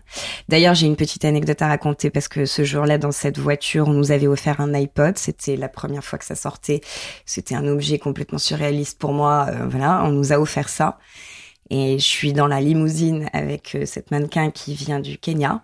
[0.49, 3.93] D'ailleurs, j'ai une petite anecdote à raconter parce que ce jour-là, dans cette voiture, on
[3.93, 5.19] nous avait offert un iPod.
[5.19, 6.81] C'était la première fois que ça sortait.
[7.27, 9.51] C'était un objet complètement surréaliste pour moi.
[9.69, 10.97] Voilà, on nous a offert ça.
[11.69, 15.63] Et je suis dans la limousine avec cette mannequin qui vient du Kenya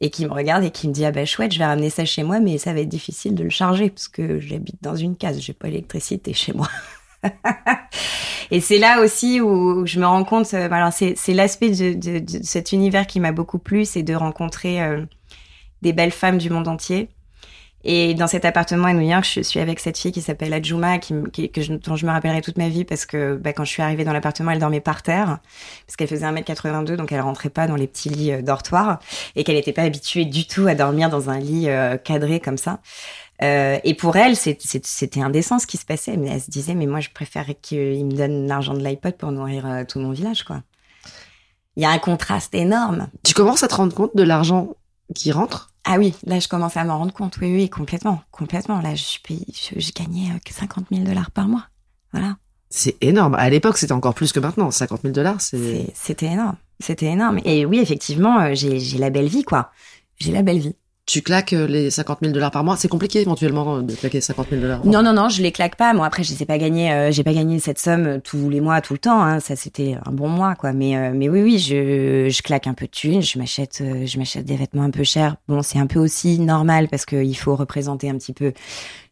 [0.00, 2.04] et qui me regarde et qui me dit ah ben chouette je vais ramener ça
[2.04, 5.16] chez moi mais ça va être difficile de le charger parce que j'habite dans une
[5.16, 6.68] case j'ai pas l'électricité chez moi.
[8.50, 12.18] Et c'est là aussi où je me rends compte euh, alors c'est l'aspect de, de,
[12.18, 15.04] de cet univers qui m'a beaucoup plu c'est de rencontrer euh,
[15.82, 17.08] des belles femmes du monde entier
[17.84, 20.98] et dans cet appartement à New York, je suis avec cette fille qui s'appelle Adjuma,
[20.98, 23.70] qui, que je, dont je me rappellerai toute ma vie parce que bah, quand je
[23.70, 25.38] suis arrivée dans l'appartement, elle dormait par terre
[25.86, 28.98] parce qu'elle faisait 1m82, donc elle rentrait pas dans les petits lits euh, dortoirs
[29.36, 32.58] et qu'elle n'était pas habituée du tout à dormir dans un lit euh, cadré comme
[32.58, 32.80] ça.
[33.42, 36.16] Euh, et pour elle, c'était indécent ce qui se passait.
[36.16, 39.32] Mais elle se disait, mais moi, je préférais qu'il me donne l'argent de l'iPod pour
[39.32, 40.62] nourrir euh, tout mon village, quoi.
[41.76, 43.08] Il y a un contraste énorme.
[43.24, 44.76] Tu commences à te rendre compte de l'argent
[45.14, 47.36] qui rentre Ah oui, là, je commence à m'en rendre compte.
[47.40, 48.80] Oui, oui, complètement, complètement.
[48.80, 51.66] Là, je suis payée, je, je gagnais euh, que 50 000 dollars par mois.
[52.12, 52.36] Voilà.
[52.70, 53.34] C'est énorme.
[53.34, 54.70] À l'époque, c'était encore plus que maintenant.
[54.70, 55.92] 50 000 dollars, c'est...
[55.94, 56.56] C'était énorme.
[56.80, 57.38] C'était énorme.
[57.44, 59.70] Et oui, effectivement, euh, j'ai j'ai la belle vie, quoi.
[60.16, 60.74] J'ai la belle vie.
[61.06, 62.76] Tu claques euh, les 50 000 dollars par mois.
[62.78, 64.86] C'est compliqué éventuellement euh, de claquer 50 000 dollars.
[64.86, 65.92] Non, non, non, je les claque pas.
[65.92, 66.90] Moi, après, je les ai pas gagné.
[66.92, 69.22] euh, j'ai pas gagné cette somme euh, tous les mois, tout le temps.
[69.22, 69.38] Hein.
[69.40, 70.72] Ça, c'était un bon mois, quoi.
[70.72, 73.20] Mais, euh, mais oui, oui, je, je claque un peu de thunes.
[73.20, 75.36] Je m'achète, euh, je m'achète des vêtements un peu chers.
[75.46, 78.54] Bon, c'est un peu aussi normal parce que il faut représenter un petit peu.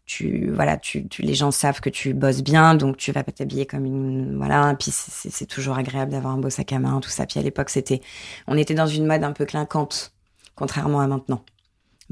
[0.07, 3.33] Tu, voilà, tu, tu, les gens savent que tu bosses bien, donc tu vas pas
[3.33, 4.75] t'habiller comme une, voilà.
[4.79, 7.25] Puis c'est toujours agréable d'avoir un beau sac à main, tout ça.
[7.27, 8.01] Puis à l'époque, c'était,
[8.49, 10.13] on était dans une mode un peu clinquante,
[10.57, 11.45] contrairement à maintenant.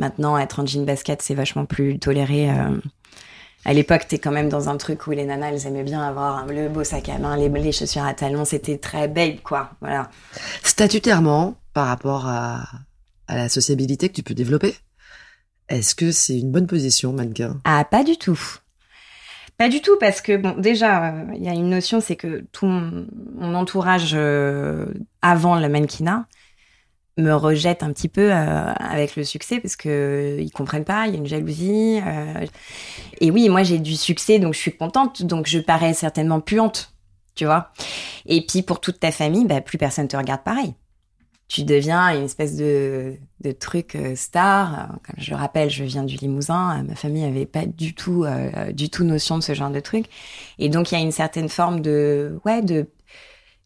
[0.00, 2.50] Maintenant, être en jean basket, c'est vachement plus toléré.
[2.50, 2.80] euh,
[3.66, 6.46] à l'époque, t'es quand même dans un truc où les nanas, elles aimaient bien avoir
[6.46, 9.72] le beau sac à main, les, les chaussures à talons, c'était très babe, quoi.
[9.82, 10.10] Voilà.
[10.62, 12.64] Statutairement, par rapport à,
[13.28, 14.74] à la sociabilité que tu peux développer,
[15.68, 17.60] est-ce que c'est une bonne position, mannequin?
[17.64, 18.40] Ah, pas du tout.
[19.58, 22.46] Pas du tout, parce que, bon, déjà, euh, il y a une notion, c'est que
[22.52, 24.86] tout mon, mon entourage euh,
[25.20, 26.24] avant le mannequinat
[27.20, 31.12] me rejettent un petit peu euh, avec le succès parce que ils comprennent pas, il
[31.12, 32.00] y a une jalousie.
[32.06, 32.46] euh.
[33.20, 36.92] et oui, moi j'ai du succès, donc je suis contente, donc je parais certainement puante,
[37.34, 37.70] tu vois.
[38.26, 40.74] Et puis pour toute ta famille, bah, plus personne te regarde pareil.
[41.48, 44.88] Tu deviens une espèce de, de truc euh, star.
[45.04, 46.78] Comme je le rappelle, je viens du Limousin.
[46.78, 49.80] euh, Ma famille avait pas du tout, euh, du tout notion de ce genre de
[49.80, 50.06] truc.
[50.60, 52.86] Et donc il y a une certaine forme de, ouais, de,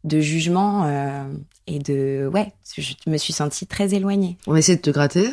[0.05, 1.25] de jugement euh,
[1.67, 4.37] et de, ouais, je me suis sentie très éloignée.
[4.47, 5.31] On essaie de te gratter?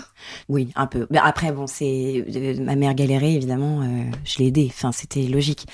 [0.47, 1.07] Oui, un peu.
[1.09, 3.81] Mais après, bon, c'est euh, ma mère galérait évidemment.
[3.81, 3.85] euh,
[4.23, 4.67] je l'ai aidée.
[4.69, 5.67] Enfin, c'était logique.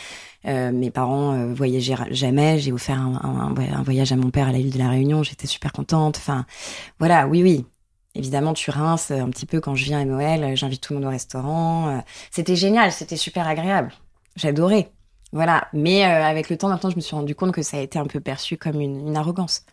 [0.45, 2.57] Euh, mes parents euh, voyageaient jamais.
[2.57, 5.21] J'ai offert un, un- un voyage à mon père à la l'île de la Réunion.
[5.21, 6.17] J'étais super contente.
[6.17, 6.45] Enfin,
[6.99, 7.27] voilà.
[7.27, 7.65] Oui, oui.
[8.15, 10.57] Évidemment, tu rinces un petit peu quand je viens à Noël.
[10.57, 12.01] J'invite tout le monde au restaurant.
[12.31, 12.91] C'était génial.
[12.91, 13.91] C'était super agréable.
[14.35, 14.89] J'adorais.
[15.37, 15.67] Voilà.
[15.73, 17.97] Mais euh, avec le temps, maintenant, je me suis rendu compte que ça a été
[17.97, 19.63] un peu perçu comme une, une arrogance.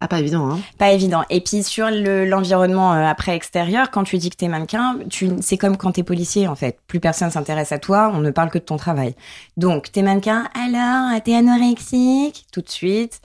[0.00, 0.58] Ah, pas évident, hein.
[0.76, 1.22] Pas évident.
[1.30, 5.30] Et puis sur le- l'environnement euh, après extérieur, quand tu dis que t'es mannequin, tu,
[5.40, 6.78] c'est comme quand t'es policier en fait.
[6.88, 9.14] Plus personne s'intéresse à toi, on ne parle que de ton travail.
[9.56, 13.22] Donc t'es mannequin, alors t'es anorexique, tout de suite.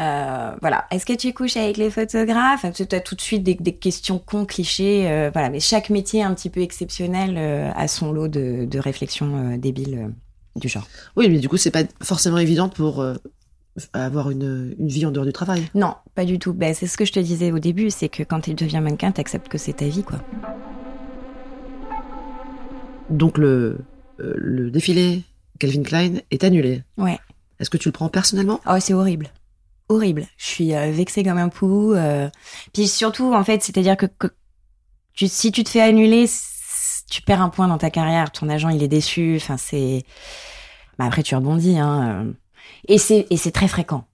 [0.00, 0.86] Euh, voilà.
[0.90, 2.64] Est-ce que tu couches avec les photographes?
[2.64, 5.08] Enfin, Tu as tout de suite des, des questions cons, clichés.
[5.08, 5.48] euh, voilà.
[5.48, 9.56] Mais chaque métier un petit peu exceptionnel euh, a son lot de, de réflexions euh,
[9.58, 10.08] débiles euh,
[10.56, 10.86] du genre.
[11.16, 13.14] Oui, mais du coup, c'est pas forcément évident pour euh,
[13.92, 15.68] avoir une, une vie en dehors du travail.
[15.74, 16.52] Non, pas du tout.
[16.52, 19.12] Ben, c'est ce que je te disais au début, c'est que quand tu deviens mannequin,
[19.12, 20.18] t'acceptes que c'est ta vie, quoi.
[23.10, 23.78] Donc, le,
[24.20, 25.22] euh, le défilé
[25.58, 26.82] Calvin Klein est annulé.
[26.98, 27.18] Ouais.
[27.60, 28.60] Est-ce que tu le prends personnellement?
[28.68, 29.28] Oh, c'est horrible.
[29.88, 30.26] Horrible.
[30.36, 31.94] Je suis euh, vexée comme un pou.
[31.94, 32.28] euh.
[32.72, 34.26] Puis surtout, en fait, c'est-à-dire que, que
[35.14, 36.26] tu, si tu te fais annuler,
[37.10, 38.30] tu perds un point dans ta carrière.
[38.32, 39.36] Ton agent, il est déçu.
[39.36, 40.04] Enfin, c'est.
[40.98, 41.78] Bah, après, tu rebondis.
[41.78, 42.24] Hein.
[42.26, 42.32] euh.
[42.88, 44.04] Et c'est et c'est très fréquent.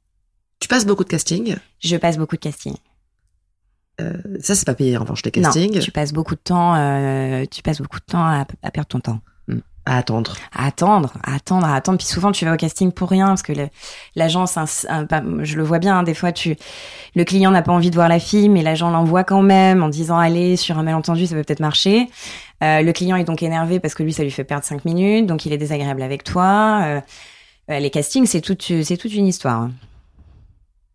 [0.60, 1.56] Tu passes beaucoup de castings.
[1.80, 2.76] Je passe beaucoup de castings.
[4.00, 5.74] Euh, ça, c'est pas payé, en revanche, les castings.
[5.74, 6.74] Non, tu passes beaucoup de temps.
[6.76, 9.20] euh, tu passes beaucoup de temps à, à perdre ton temps.
[9.84, 10.36] À attendre.
[10.52, 11.98] à attendre, à attendre, à attendre.
[11.98, 13.52] Puis souvent, tu vas au casting pour rien parce que
[14.14, 16.56] l'agence, je le vois bien, hein, des fois, tu,
[17.16, 19.88] le client n'a pas envie de voir la fille, mais l'agent l'envoie quand même en
[19.88, 22.08] disant allez sur un malentendu, ça peut peut-être marcher.
[22.62, 25.26] Euh, le client est donc énervé parce que lui, ça lui fait perdre cinq minutes,
[25.26, 26.82] donc il est désagréable avec toi.
[26.84, 27.00] Euh,
[27.70, 29.68] euh, les castings, c'est toute, c'est toute une histoire.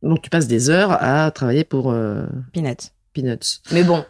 [0.03, 2.91] Donc, tu passes des heures à travailler pour euh, Peanuts.
[3.13, 3.61] Peanuts.
[3.71, 4.05] Mais bon,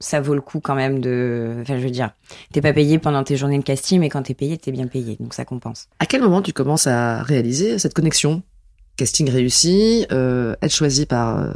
[0.00, 1.56] ça vaut le coup quand même de.
[1.60, 2.10] Enfin, je veux dire,
[2.52, 5.16] t'es pas payé pendant tes journées de casting, mais quand t'es payé, t'es bien payé,
[5.18, 5.88] donc ça compense.
[5.98, 8.42] À quel moment tu commences à réaliser cette connexion?
[8.96, 11.52] Casting réussi, euh, être choisi par euh,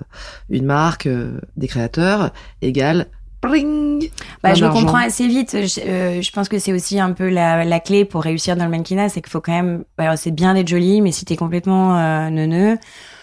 [0.49, 3.09] une marque, euh, des créateurs, égale
[3.43, 4.09] bring
[4.45, 5.51] Bah, je le comprends assez vite.
[5.51, 8.65] Je, euh, je pense que c'est aussi un peu la, la clé pour réussir dans
[8.65, 9.83] le mannequinat, c'est qu'il faut quand même.
[9.99, 12.79] Alors, c'est bien d'être jolie, mais si t'es complètement neuneux,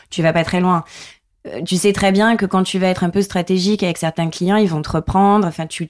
[0.09, 0.83] tu vas pas très loin.
[1.47, 4.29] Euh, Tu sais très bien que quand tu vas être un peu stratégique avec certains
[4.29, 5.47] clients, ils vont te reprendre.
[5.47, 5.89] Enfin, tu,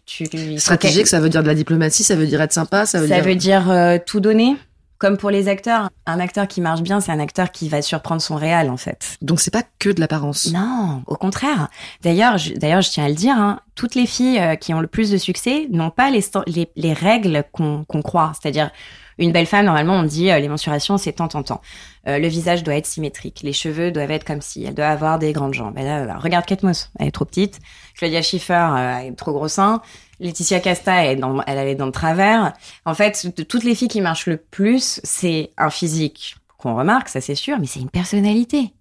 [0.58, 3.08] Stratégique, que- ça veut dire de la diplomatie, ça veut dire être sympa, ça veut
[3.08, 3.24] ça dire.
[3.24, 4.56] veut dire euh, tout donner.
[5.00, 8.22] Comme pour les acteurs, un acteur qui marche bien, c'est un acteur qui va surprendre
[8.22, 9.16] son réal en fait.
[9.22, 10.52] Donc c'est pas que de l'apparence.
[10.52, 11.70] Non, au contraire.
[12.04, 14.82] D'ailleurs, je, d'ailleurs, je tiens à le dire, hein, toutes les filles euh, qui ont
[14.82, 18.34] le plus de succès n'ont pas les, les, les règles qu'on qu'on croit.
[18.42, 18.72] C'est-à-dire,
[19.20, 21.62] une belle femme, normalement, on dit euh, les mensurations, c'est tant, tant, tant.
[22.08, 23.42] Euh, le visage doit être symétrique.
[23.44, 24.64] Les cheveux doivent être comme si.
[24.64, 25.76] Elle doit avoir des grandes jambes.
[25.78, 27.60] Elle a- regarde Kate Moss, elle est trop petite.
[27.98, 29.82] Claudia Schiffer, euh, elle est trop gros sein.
[30.20, 32.54] Laetitia Casta, elle, est dans, elle a les dents de travers.
[32.86, 37.08] En fait, de toutes les filles qui marchent le plus, c'est un physique qu'on remarque,
[37.08, 38.74] ça c'est sûr, mais c'est une personnalité.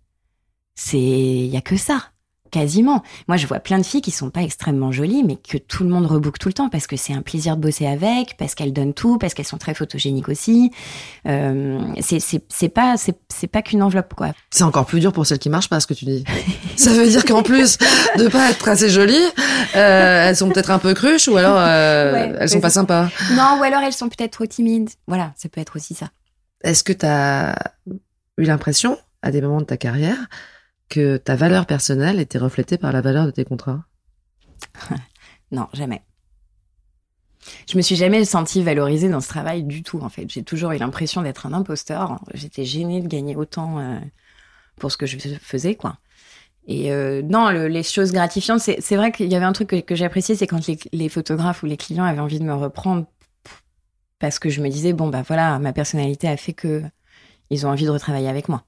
[0.74, 2.10] C'est, il y a que ça,
[2.50, 3.02] quasiment.
[3.28, 5.90] Moi, je vois plein de filles qui sont pas extrêmement jolies, mais que tout le
[5.90, 8.72] monde reboucle tout le temps parce que c'est un plaisir de bosser avec, parce qu'elles
[8.72, 10.70] donnent tout, parce qu'elles sont très photogéniques aussi.
[11.26, 14.32] Euh, c'est, pas, c'est, pas qu'une enveloppe, quoi.
[14.50, 16.24] C'est encore plus dur pour celles qui marchent pas, ce que tu dis.
[16.76, 17.78] ça veut dire qu'en plus
[18.16, 19.14] de pas être assez jolies,
[19.76, 23.08] euh, elles sont peut-être un peu cruches ou alors euh, Ouais, elles sont pas sympas.
[23.32, 24.90] Non, ou alors elles sont peut-être trop timides.
[25.06, 26.08] Voilà, ça peut être aussi ça.
[26.62, 27.54] Est-ce que tu as
[28.38, 30.16] eu l'impression, à des moments de ta carrière,
[30.88, 33.84] que ta valeur personnelle était reflétée par la valeur de tes contrats
[35.50, 36.02] Non, jamais.
[37.70, 40.28] Je me suis jamais sentie valorisée dans ce travail du tout, en fait.
[40.30, 42.20] J'ai toujours eu l'impression d'être un imposteur.
[42.34, 43.98] J'étais gênée de gagner autant euh,
[44.76, 45.98] pour ce que je faisais, quoi.
[46.68, 49.80] Et euh, non, le- les choses gratifiantes, c'est vrai qu'il y avait un truc que,
[49.80, 53.06] que j'appréciais, c'est quand les, les photographes ou les clients avaient envie de me reprendre
[54.18, 56.82] parce que je me disais, bon, bah voilà, ma personnalité a fait que
[57.50, 58.64] ils ont envie de retravailler avec moi.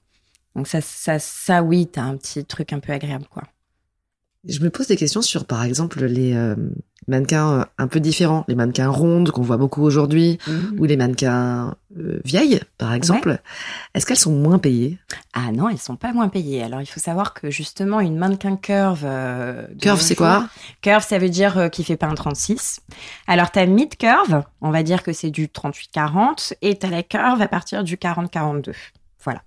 [0.55, 3.43] Donc ça, ça, ça oui, t'as un petit truc un peu agréable, quoi.
[4.47, 6.55] Je me pose des questions sur, par exemple, les euh,
[7.07, 10.77] mannequins euh, un peu différents, les mannequins rondes qu'on voit beaucoup aujourd'hui, Mhm.
[10.79, 13.39] ou les mannequins euh, vieilles, par exemple.
[13.93, 14.97] Est-ce qu'elles sont moins payées?
[15.33, 16.63] Ah non, elles sont pas moins payées.
[16.63, 19.03] Alors il faut savoir que justement une mannequin curve.
[19.05, 20.49] euh, Curve, c'est quoi?
[20.81, 22.79] Curve, ça veut dire qu'il fait pas un 36.
[23.27, 27.41] Alors t'as mid curve, on va dire que c'est du 38-40, et t'as la curve
[27.43, 28.73] à partir du 40-42.
[29.23, 29.41] Voilà.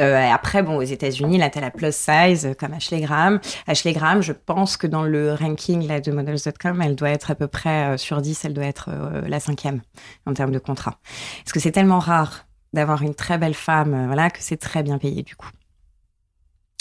[0.00, 3.40] Euh, après, bon, aux États-Unis, là, t'as la plus size euh, comme Ashley Graham.
[3.66, 7.48] Ashley Graham, je pense que dans le ranking de Models.com, elle doit être à peu
[7.48, 8.90] près euh, sur 10, elle doit être
[9.26, 9.80] la cinquième
[10.26, 10.98] en termes de contrat.
[11.44, 14.98] Parce que c'est tellement rare d'avoir une très belle femme, voilà, que c'est très bien
[14.98, 15.48] payé du coup.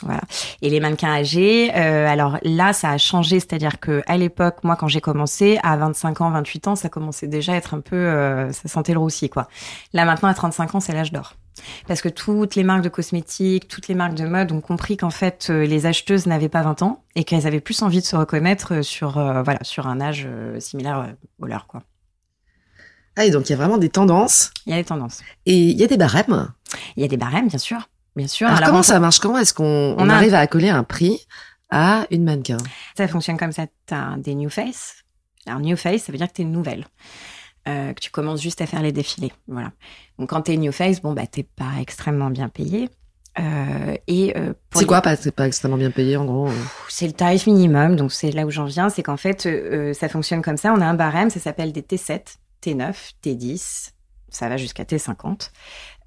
[0.04, 0.22] Voilà.
[0.62, 4.88] Et les mannequins âgés, alors là, ça a changé, c'est-à-dire que à l'époque, moi, quand
[4.88, 8.68] j'ai commencé, à 25 ans, 28 ans, ça commençait déjà à être un peu, ça
[8.68, 9.48] sentait le roussi, quoi.
[9.94, 11.34] Là, maintenant, à 35 ans, c'est l'âge d'or.
[11.88, 15.10] Parce que toutes les marques de cosmétiques, toutes les marques de mode ont compris qu'en
[15.10, 18.16] fait, euh, les acheteuses n'avaient pas 20 ans et qu'elles avaient plus envie de se
[18.16, 21.84] reconnaître euh, sur, euh, voilà, sur un âge euh, similaire au leur, quoi.
[23.16, 24.52] Ah, et donc il y a vraiment des tendances.
[24.68, 25.22] Il y a des tendances.
[25.48, 26.50] Et il y a des barèmes.
[26.96, 27.90] Il y a des barèmes, bien sûr.
[28.16, 28.48] Bien sûr.
[28.48, 29.20] Alors, Alors, comment on- ça marche?
[29.20, 31.26] Comment est-ce qu'on on on a- arrive à accoler un prix
[31.72, 32.58] à une mannequin?
[32.96, 33.66] Ça fonctionne comme ça.
[33.88, 35.04] Tu as des new face.
[35.48, 36.86] Alors, new face, ça veut dire que tu es nouvelle.
[37.68, 39.34] Euh, que tu commences juste à faire les défilés.
[39.48, 39.72] Voilà.
[40.18, 42.90] Donc, quand tu es new face, bon, bah, t'es pas extrêmement bien payé.
[43.40, 46.48] Euh, et euh, C'est quoi pas, C'est pas extrêmement bien payé en gros.
[46.48, 46.54] euh.
[46.88, 47.96] C'est le tarif minimum.
[47.96, 48.90] Donc, c'est là où j'en viens.
[48.90, 49.48] C'est qu'en fait,
[49.94, 50.74] ça fonctionne comme ça.
[50.74, 53.92] On a un barème, ça s'appelle des T7, T9, T10.
[54.30, 55.52] Ça va jusqu'à T50.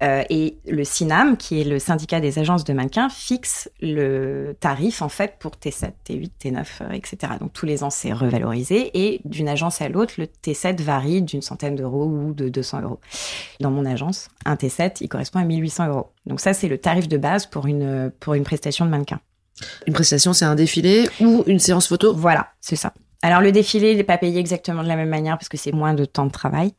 [0.03, 5.01] Euh, et le SINAM, qui est le syndicat des agences de mannequins, fixe le tarif
[5.01, 7.33] en fait pour T7, T8, T9, euh, etc.
[7.39, 8.91] Donc tous les ans, c'est revalorisé.
[8.93, 12.99] Et d'une agence à l'autre, le T7 varie d'une centaine d'euros ou de 200 euros.
[13.59, 16.11] Dans mon agence, un T7, il correspond à 1800 euros.
[16.25, 19.19] Donc ça, c'est le tarif de base pour une, pour une prestation de mannequin.
[19.85, 22.13] Une prestation, c'est un défilé ou une séance photo?
[22.15, 22.93] Voilà, c'est ça.
[23.21, 25.71] Alors le défilé, il n'est pas payé exactement de la même manière parce que c'est
[25.71, 26.73] moins de temps de travail.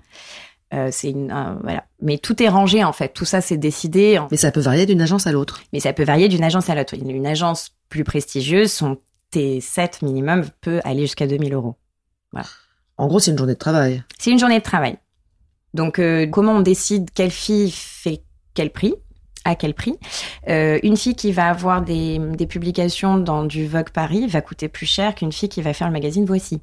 [0.72, 1.84] Euh, c'est une, euh, voilà.
[2.00, 3.08] Mais tout est rangé en fait.
[3.12, 4.18] Tout ça, c'est décidé.
[4.18, 5.60] en- Mais ça peut varier d'une agence à l'autre.
[5.72, 6.94] Mais ça peut varier d'une agence à l'autre.
[6.94, 8.96] Une agence plus prestigieuse, son
[9.34, 11.76] T7 minimum peut aller jusqu'à 2000 euros.
[12.98, 14.02] En gros, c'est une journée de travail.
[14.18, 14.96] C'est une journée de travail.
[15.74, 18.22] Donc, euh, comment on décide quelle fille fait
[18.54, 18.94] quel prix
[19.44, 19.96] à quel prix?
[20.48, 24.68] Euh, Une fille qui va avoir des, des publications dans du Vogue Paris va coûter
[24.68, 26.60] plus cher qu'une fille qui va faire le magazine Voici.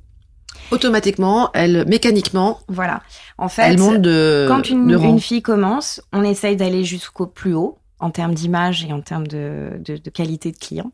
[0.71, 3.01] Automatiquement, elle, mécaniquement, Voilà.
[3.37, 5.09] En fait, elle monte de, quand une, de rang.
[5.09, 9.27] une fille commence, on essaye d'aller jusqu'au plus haut en termes d'image et en termes
[9.27, 10.91] de, de, de qualité de client.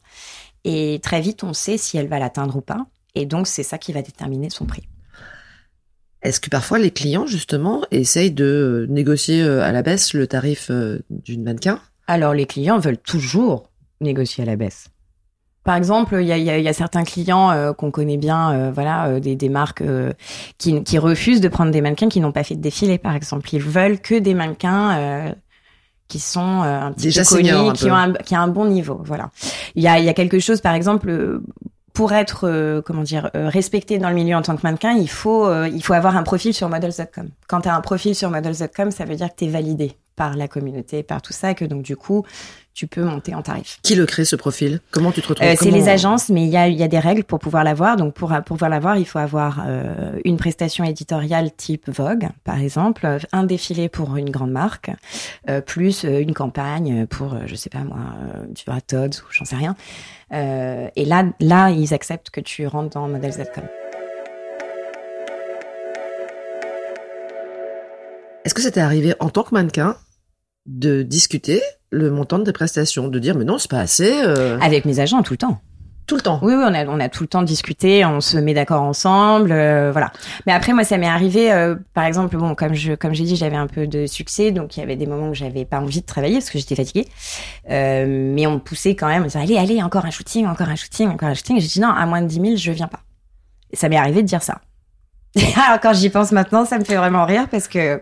[0.64, 2.86] Et très vite, on sait si elle va l'atteindre ou pas.
[3.16, 4.84] Et donc, c'est ça qui va déterminer son prix.
[6.22, 10.72] Est-ce que parfois les clients, justement, essayent de négocier euh, à la baisse le tarif
[10.72, 11.80] euh, d'une mannequin?
[12.08, 13.70] Alors, les clients veulent toujours
[14.02, 14.88] négocier à la baisse.
[15.66, 18.52] Par exemple, il y a, y a- y a certains clients euh, qu'on connaît bien,
[18.54, 20.14] euh, voilà, euh, des, des marques euh,
[20.58, 23.50] qui, qui refusent de prendre des mannequins qui n'ont pas fait de défilé, par exemple.
[23.54, 25.32] Ils veulent que des mannequins euh,
[26.08, 27.92] qui sont euh, un petit Déjà peu connus, seniors, un qui peu.
[27.92, 29.02] ont un, qui a un bon niveau.
[29.04, 29.32] Voilà.
[29.74, 31.44] Il y a, y a quelque chose, par exemple, euh,
[31.94, 35.10] pour être, euh, comment dire, euh, respecté dans le milieu en tant que mannequin, il
[35.10, 37.30] faut, euh, il faut avoir un profil sur models.com.
[37.48, 40.36] Quand tu as un profil sur models.com, ça veut dire que tu es validé par
[40.36, 42.24] la communauté, par tout ça, et que donc du coup,
[42.76, 43.80] tu peux monter en tarif.
[43.82, 44.82] Qui le crée ce profil?
[44.92, 45.48] Comment tu te retrouves?
[45.48, 47.96] Euh, c'est les agences, mais il y a, y a des règles pour pouvoir l'avoir.
[47.96, 52.60] Donc pour, pour pouvoir l'avoir, il faut avoir euh, une prestation éditoriale type Vogue, par
[52.60, 54.92] exemple, un défilé pour une grande marque,
[55.50, 58.00] euh, plus une campagne pour, je sais pas moi,
[58.54, 59.76] tu vois, Tod's ou j'en sais rien.
[60.32, 63.64] Et là, là, ils acceptent que tu rentres dans Models.com.
[68.44, 69.96] Est-ce que t'est arrivé en tant que mannequin
[70.66, 74.60] de discuter le montant de tes prestations, de dire mais non c'est pas assez euh,
[74.62, 75.62] Avec mes agents tout le temps.
[76.08, 76.40] tout le temps.
[76.42, 79.52] Oui, oui, on a, on a tout le temps discuté, on se met d'accord ensemble,
[79.52, 80.12] euh, voilà.
[80.46, 83.36] Mais après, moi, ça m'est arrivé, euh, par exemple, bon, comme je, comme j'ai dit,
[83.36, 86.02] j'avais un peu de succès, donc il y avait des moments où j'avais pas envie
[86.02, 87.08] de travailler parce que j'étais fatiguée.
[87.72, 90.70] Euh, mais on me poussait quand même, on disait, allez, allez, encore un shooting, encore
[90.70, 91.60] un shooting, encore un shooting.
[91.60, 93.00] J'ai dit, non, à moins de 10 000, je viens pas.
[93.72, 94.62] Et ça m'est arrivé de dire ça.
[95.36, 98.02] Alors, quand j'y pense maintenant, ça me fait vraiment rire parce que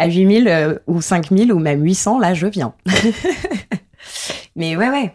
[0.00, 2.72] à 8 000 euh, ou 5 000 ou même 800, là, je viens.
[4.56, 5.14] mais ouais, ouais.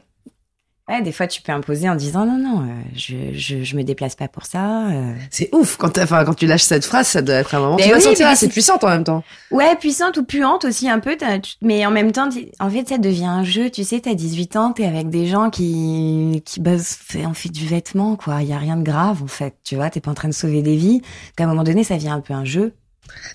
[0.88, 3.82] Ouais, des fois, tu peux imposer en disant non, non, euh, je, je, je me
[3.84, 4.86] déplace pas pour ça.
[4.90, 5.14] euh.
[5.32, 7.76] C'est ouf quand, enfin, quand tu lâches cette phrase, ça doit être un moment.
[7.78, 9.24] Mais tu oui, sentir, mais ah, c'est c'est- puissant en même temps.
[9.50, 11.18] Ouais, puissante ou puante aussi un peu,
[11.64, 12.30] mais en même temps,
[12.60, 13.72] en fait, ça devient un jeu.
[13.72, 17.50] Tu sais, t'as 18 ans, t'es avec des gens qui qui bossent, fait, on fait
[17.50, 18.44] du vêtement, quoi.
[18.44, 19.56] Il y a rien de grave, en fait.
[19.64, 21.02] Tu vois, t'es pas en train de sauver des vies.
[21.36, 22.76] Qu'à un moment donné, ça devient un peu un jeu.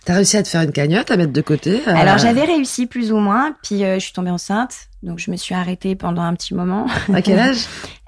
[0.04, 1.82] T'as réussi à te faire une cagnotte, à mettre de côté.
[1.86, 5.30] euh, Alors, j'avais réussi plus ou moins, puis euh, je suis tombée enceinte, donc je
[5.30, 6.86] me suis arrêtée pendant un petit moment.
[7.12, 7.66] À quel âge?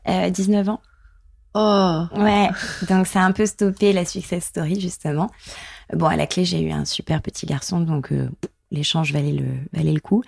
[0.09, 0.81] Euh, 19 ans.
[1.55, 2.49] Oh Ouais,
[2.89, 5.31] donc ça a un peu stoppé la success story justement.
[5.93, 8.31] Bon, à la clé, j'ai eu un super petit garçon, donc euh,
[8.73, 10.23] l'échange valait le valait le coup.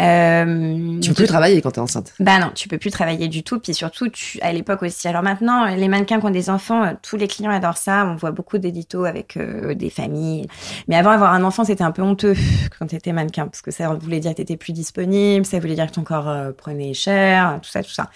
[0.00, 2.14] Euh, Tu peux plus travailler quand t'es enceinte.
[2.18, 3.60] Bah non, tu peux plus travailler du tout.
[3.60, 5.06] Puis surtout, tu, à l'époque aussi.
[5.06, 8.06] Alors maintenant, les mannequins qui ont des enfants, euh, tous les clients adorent ça.
[8.06, 10.46] On voit beaucoup d'éditos avec euh, des familles.
[10.88, 12.34] Mais avant, avoir un enfant, c'était un peu honteux
[12.78, 13.46] quand t'étais mannequin.
[13.46, 15.44] Parce que ça voulait dire que t'étais plus disponible.
[15.44, 17.60] Ça voulait dire que ton corps euh, prenait cher.
[17.62, 18.10] Tout ça, tout ça.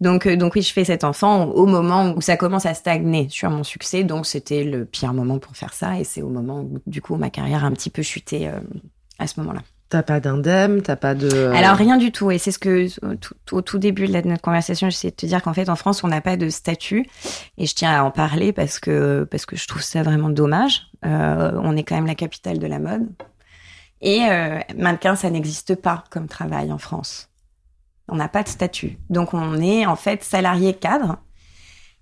[0.00, 3.50] Donc, donc oui, je fais cet enfant au moment où ça commence à stagner sur
[3.50, 4.04] mon succès.
[4.04, 5.98] Donc c'était le pire moment pour faire ça.
[5.98, 8.50] Et c'est au moment où, du coup, ma carrière a un petit peu chuté
[9.22, 9.60] à ce moment-là.
[9.88, 11.28] T'as pas d'indemne, t'as pas de.
[11.30, 14.12] euh, Alors rien du tout, et c'est ce que au tout, au tout début de
[14.14, 16.36] la- de notre conversation, j'essayais de te dire qu'en fait en France on n'a pas
[16.38, 17.06] de statut,
[17.58, 20.86] et je tiens à en parler parce que parce que je trouve ça vraiment dommage.
[21.04, 23.06] Euh, on est quand même la capitale de la mode,
[24.00, 27.28] et euh, mannequin ça n'existe pas comme travail en France.
[28.08, 31.18] On n'a pas de statut, donc on est en fait salarié cadre.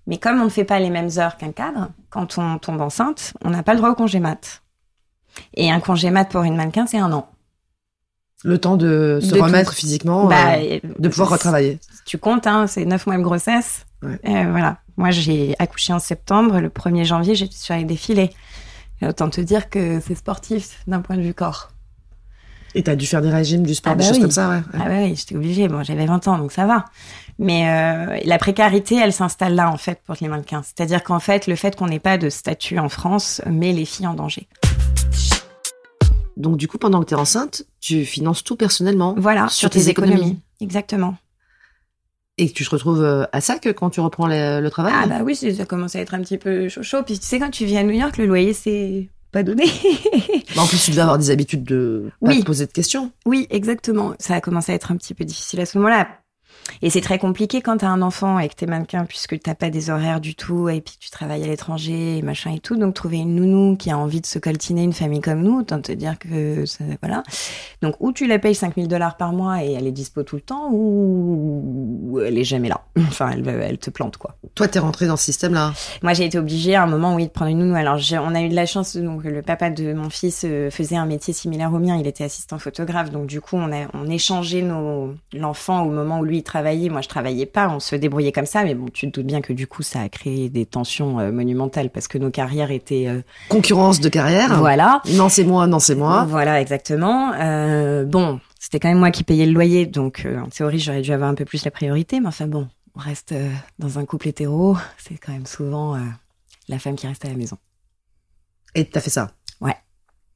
[0.07, 3.33] Mais comme on ne fait pas les mêmes heures qu'un cadre, quand on tombe enceinte,
[3.43, 4.60] on n'a pas le droit au congé mat.
[5.55, 7.27] Et un congé mat pour une mannequin, c'est un an.
[8.43, 9.43] Le temps de se De tout.
[9.43, 11.79] remettre physiquement, Bah, euh, de pouvoir retravailler.
[12.05, 13.85] tu comptes, hein, c'est neuf mois de grossesse.
[14.01, 14.19] Ouais.
[14.27, 14.77] Euh, voilà.
[14.97, 16.59] Moi, j'ai accouché en septembre.
[16.59, 18.31] Le 1er janvier, j'étais sur les défilés.
[19.01, 21.69] Et autant te dire que c'est sportif d'un point de vue corps.
[22.73, 24.55] Et t'as dû faire des régimes, du sport, Ah des bah choses comme ça, ouais.
[24.55, 24.79] ouais.
[24.85, 25.67] Ah ouais, oui, j'étais obligée.
[25.67, 26.85] Bon, j'avais 20 ans, donc ça va.
[27.37, 30.61] Mais euh, la précarité, elle s'installe là, en fait, pour les mannequins.
[30.63, 34.07] C'est-à-dire qu'en fait, le fait qu'on n'ait pas de statut en France met les filles
[34.07, 34.47] en danger.
[36.41, 39.15] Donc du coup, pendant que t'es enceinte, tu finances tout personnellement.
[39.17, 40.39] Voilà, Sur tes économies.
[40.59, 41.15] Exactement.
[42.37, 44.93] Et tu te retrouves euh, à ça que quand tu reprends le, le travail?
[44.95, 47.03] Ah bah oui, ça commence à être un petit peu chaud chaud.
[47.03, 49.65] Puis tu sais, quand tu vis à New York, le loyer, c'est pas donné.
[50.55, 52.39] Bah, en plus, tu devais avoir des habitudes de pas Oui.
[52.41, 53.11] te poser de questions.
[53.25, 54.13] Oui, exactement.
[54.19, 56.09] Ça a commencé à être un petit peu difficile à ce moment-là.
[56.81, 59.69] Et c'est très compliqué quand t'as un enfant et que t'es mannequin puisque t'as pas
[59.69, 62.75] des horaires du tout et puis tu travailles à l'étranger et machin et tout.
[62.75, 65.81] Donc trouver une nounou qui a envie de se coltiner une famille comme nous, autant
[65.81, 67.23] te dire que ça, voilà.
[67.81, 70.41] Donc ou tu la payes 5000 dollars par mois et elle est dispo tout le
[70.41, 72.81] temps ou elle est jamais là.
[73.11, 74.35] Enfin, elle, elle te plante quoi.
[74.55, 75.73] Toi, t'es rentré dans ce système-là?
[76.01, 77.75] Moi, j'ai été obligée à un moment, oui, de prendre une nounou.
[77.75, 80.95] Alors, on a eu de la chance, donc le papa de mon fils euh, faisait
[80.95, 81.97] un métier similaire au mien.
[81.97, 86.19] Il était assistant photographe, donc du coup, on a on échangeait nos l'enfant au moment
[86.19, 86.89] où lui il travaillait.
[86.89, 87.69] Moi, je travaillais pas.
[87.69, 90.01] On se débrouillait comme ça, mais bon, tu te doutes bien que du coup, ça
[90.01, 94.59] a créé des tensions euh, monumentales parce que nos carrières étaient euh, Concurrence de carrière.
[94.59, 95.01] voilà.
[95.13, 96.25] Non, c'est moi, non, c'est moi.
[96.27, 97.31] Voilà, exactement.
[97.33, 101.11] Euh, bon, c'était quand même moi qui payais le loyer, donc en théorie, j'aurais dû
[101.13, 102.19] avoir un peu plus la priorité.
[102.19, 103.33] Mais enfin bon, on reste
[103.79, 105.97] dans un couple hétéro, c'est quand même souvent
[106.67, 107.57] la femme qui reste à la maison.
[108.75, 109.31] Et t'as fait ça?
[109.61, 109.75] Ouais.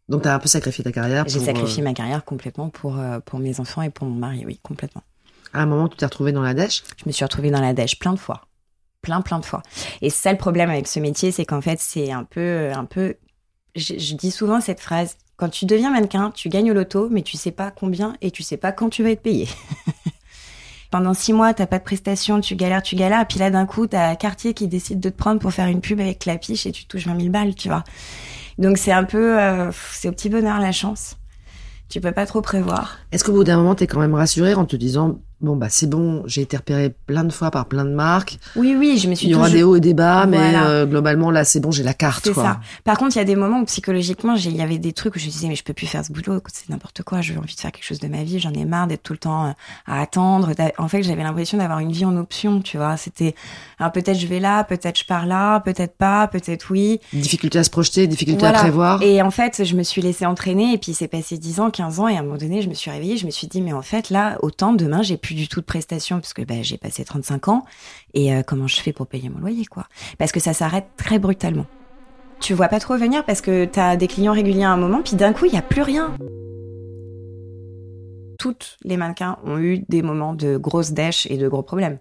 [0.08, 1.26] Donc t'as un peu sacrifié ta carrière.
[1.28, 4.60] J'ai sacrifié euh, ma carrière complètement pour, pour mes enfants et pour mon mari, oui,
[4.64, 5.04] complètement.
[5.56, 6.84] À un moment, tu t'es retrouvé dans la dèche.
[6.98, 8.42] Je me suis retrouvée dans la dèche plein de fois.
[9.02, 9.64] Plein, plein de fois.
[10.02, 13.16] Et ça le problème avec ce métier, c'est qu'en fait, c'est un peu, un peu,
[13.74, 17.22] je, je dis souvent cette phrase, quand tu deviens mannequin, tu gagnes au loto, mais
[17.22, 19.48] tu sais pas combien et tu sais pas quand tu vas être payé.
[20.92, 23.66] Pendant six mois, t'as pas de prestations, tu galères, tu galères, et puis là, d'un
[23.66, 26.74] coup, t'as Cartier qui décide de te prendre pour faire une pub avec Clapiche et
[26.74, 27.86] tu touches 20 000 balles, tu vois.
[28.58, 31.16] Donc c'est un peu, euh, c'est au petit bonheur la chance.
[31.90, 32.98] Tu peux pas trop prévoir.
[33.12, 35.90] Est-ce qu'au bout d'un moment, t'es quand même rassuré en te disant, bon, bah, c'est
[35.90, 38.40] bon, j'ai été repéré plein de fois par plein de marques.
[38.56, 40.38] Oui, oui, je me suis Il y aura toujours- des hauts et des bas, mais
[40.38, 40.66] Voilà.
[40.68, 42.60] euh, globalement, là, c'est bon, j'ai la carte, C'est ça.
[42.84, 45.20] Par contre, il y a des moments où psychologiquement, il y avait des trucs où
[45.20, 47.54] je me disais, mais je peux plus faire ce boulot, c'est n'importe quoi, j'ai envie
[47.56, 49.52] de faire quelque chose de ma vie, j'en ai marre d'être tout le temps euh,
[49.88, 50.52] à attendre.
[50.78, 52.98] En fait, j'avais l'impression d'avoir une vie en option, tu vois.
[52.98, 53.36] C'était,
[53.80, 57.00] alors peut-être je vais là, peut-être je pars là, peut-être pas, peut-être oui.
[57.14, 58.60] Difficulté à se projeter, difficulté Voilà.
[58.60, 59.02] à prévoir.
[59.02, 62.00] Et en fait, je me suis laissée entraîner et puis c'est passé 10 ans, 15
[62.00, 63.74] ans et à un moment donné, je me suis réveillée, je me suis dit, mais
[63.74, 66.78] en fait, là, autant demain, j'ai plus du tout de prestations parce que bah, j'ai
[66.78, 67.66] passé 35 ans
[68.14, 69.88] et euh, comment je fais pour payer mon loyer, quoi?
[70.20, 71.66] Parce que ça s'arrête très brutalement.
[72.42, 75.16] Tu vois pas trop venir parce que t'as des clients réguliers à un moment, puis
[75.16, 76.16] d'un coup, il y a plus rien.
[78.38, 81.98] Toutes les mannequins ont eu des moments de grosses dèches et de gros problèmes.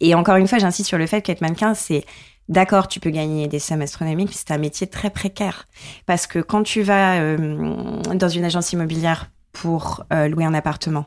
[0.00, 2.04] Et encore une fois, j'insiste sur le fait qu'être mannequin, c'est
[2.48, 5.66] D'accord, tu peux gagner des sommes astronomiques, mais c'est un métier très précaire.
[6.04, 11.06] Parce que quand tu vas euh, dans une agence immobilière pour euh, louer un appartement,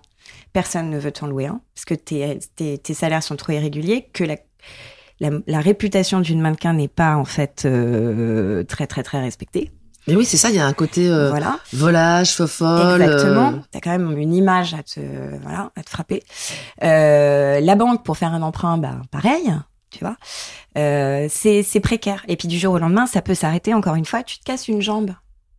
[0.54, 4.10] personne ne veut t'en louer un, parce que tes, tes, tes salaires sont trop irréguliers,
[4.14, 4.38] que la,
[5.20, 9.72] la, la réputation d'une mannequin n'est pas en fait euh, très très très respectée.
[10.08, 11.60] Mais oui, c'est ça, il y a un côté euh, voilà.
[11.74, 13.02] volage, faux folle.
[13.02, 13.50] Exactement.
[13.50, 15.00] euh, T'as quand même une image à te,
[15.44, 16.24] voilà, à te frapper.
[16.84, 19.54] Euh, la banque pour faire un emprunt, bah pareil,
[19.92, 20.16] tu vois.
[20.78, 22.24] Euh, c'est c'est précaire.
[22.28, 23.74] Et puis du jour au lendemain, ça peut s'arrêter.
[23.76, 25.12] Encore une fois, tu te casses une jambe.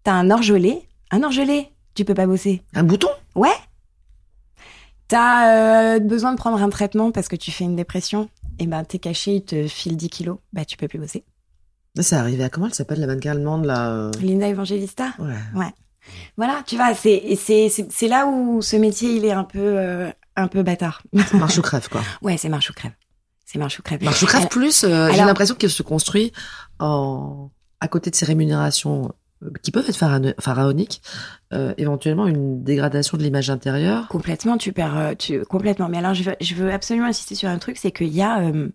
[0.03, 1.68] T'as un orgelé, un orgelé.
[1.95, 2.62] Tu peux pas bosser.
[2.74, 3.09] Un bouton?
[3.34, 3.49] Ouais.
[5.11, 8.28] T'as euh, besoin de prendre un traitement parce que tu fais une dépression?
[8.61, 11.24] Et ben t'es caché, ils te filent 10 kilos, bah tu peux plus bosser.
[11.98, 15.08] C'est arrivé à comment elle s'appelle la mannequin allemande là Linda Evangelista?
[15.18, 15.34] Ouais.
[15.56, 15.74] Ouais.
[16.36, 20.62] Voilà, tu vois, c'est là où ce métier il est un peu euh, un peu
[20.62, 21.02] bâtard.
[21.34, 22.02] Marche ou crève quoi.
[22.22, 22.92] ouais, c'est marche ou crève.
[23.44, 24.02] C'est marche ou crève.
[24.04, 26.32] Marche ou crève plus, euh, j'ai l'impression qu'elle se construit
[26.78, 27.50] en
[27.80, 29.08] à côté de ses rémunérations euh,
[29.62, 31.03] qui peuvent être phara- pharaoniques,
[31.53, 34.09] euh, éventuellement une dégradation de l'image intérieure.
[34.09, 35.88] Complètement, tu perds, euh, tu complètement.
[35.88, 38.41] Mais alors, je veux, je veux absolument insister sur un truc, c'est qu'il y a
[38.43, 38.68] euh,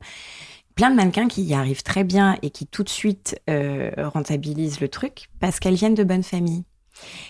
[0.75, 4.79] plein de mannequins qui y arrivent très bien et qui tout de suite euh, rentabilisent
[4.79, 6.63] le truc parce qu'elles viennent de bonnes familles.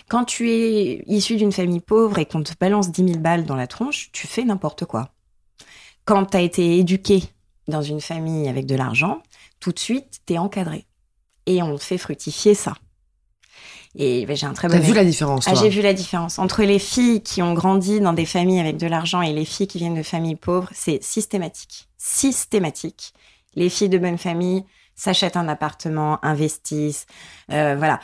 [0.08, 3.56] Quand tu es issu d'une famille pauvre et qu'on te balance 10 000 balles dans
[3.56, 5.10] la tronche, tu fais n'importe quoi.
[6.04, 7.24] Quand tu as été éduqué
[7.66, 9.22] dans une famille avec de l'argent,
[9.58, 10.86] tout de suite, t'es encadré.
[11.46, 12.74] Et on fait fructifier ça.
[13.98, 16.38] Et ben, j'ai un très bon T'as vu la différence Ah, j'ai vu la différence
[16.38, 19.66] entre les filles qui ont grandi dans des familles avec de l'argent et les filles
[19.66, 20.68] qui viennent de familles pauvres.
[20.72, 21.88] C'est systématique.
[21.96, 23.14] Systématique.
[23.54, 27.06] Les filles de bonne famille s'achètent un appartement, investissent,
[27.50, 28.00] euh, voilà.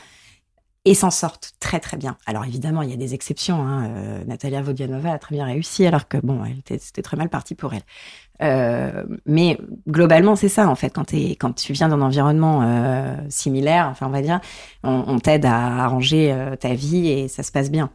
[0.85, 2.17] Et s'en sortent très très bien.
[2.27, 3.63] Alors évidemment, il y a des exceptions.
[3.63, 3.87] Hein.
[3.89, 7.29] Euh, Natalia Vodianova a très bien réussi, alors que bon, elle était, c'était très mal
[7.29, 7.83] parti pour elle.
[8.41, 9.59] Euh, mais
[9.89, 10.91] globalement, c'est ça en fait.
[10.91, 11.05] Quand,
[11.55, 14.41] tu viens d'un environnement euh, similaire, enfin on va dire,
[14.83, 17.91] on, on t'aide à arranger euh, ta vie et ça se passe bien.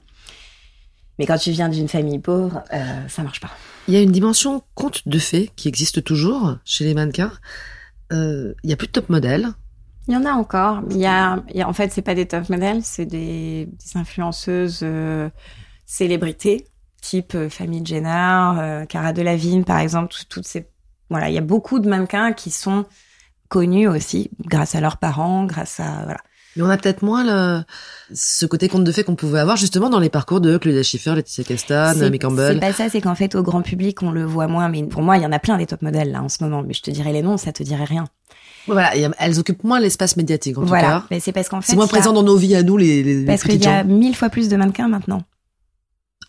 [1.20, 2.64] Mais quand tu viens d'une famille pauvre,
[3.08, 3.50] ça marche pas.
[3.88, 7.32] Il y a une dimension conte de fées qui existe toujours chez les mannequins.
[8.12, 9.48] Il y a plus de top modèles.
[10.08, 10.82] Il y en a encore.
[10.92, 13.66] Il y a, il y a- en fait, c'est pas des top modèles, c'est des,
[13.66, 14.86] des influenceuses
[15.88, 16.68] célébrités,
[17.02, 20.14] type euh, Famille Jenner, euh, Cara Delevingne, par exemple.
[20.14, 20.68] tout- Toutes ces,
[21.10, 22.86] voilà, il y a beaucoup de mannequins qui sont
[23.50, 26.20] connus aussi grâce à leurs parents, grâce à voilà.
[26.56, 27.64] Mais on a peut-être moins le,
[28.14, 31.14] ce côté conte de fées qu'on pouvait avoir justement dans les parcours de Claudia Schiffer,
[31.14, 32.56] Laetitia Castan, C'est- Naomi Campbell.
[32.56, 34.68] C'est pas ça, c'est qu'en fait, au grand public, on le voit moins.
[34.68, 36.64] Mais pour moi, il y en a plein des top modèles là en ce moment.
[36.64, 38.06] Mais je te dirais les noms, ça te dirait rien.
[38.66, 40.88] Voilà, elles occupent moins l'espace médiatique en tout voilà.
[40.88, 41.04] cas.
[41.12, 43.02] Mais c'est parce qu'en fait, C'est moins a- présent dans nos vies à nous les,
[43.04, 45.22] les, Parce qu'il y a mille fois plus de mannequins maintenant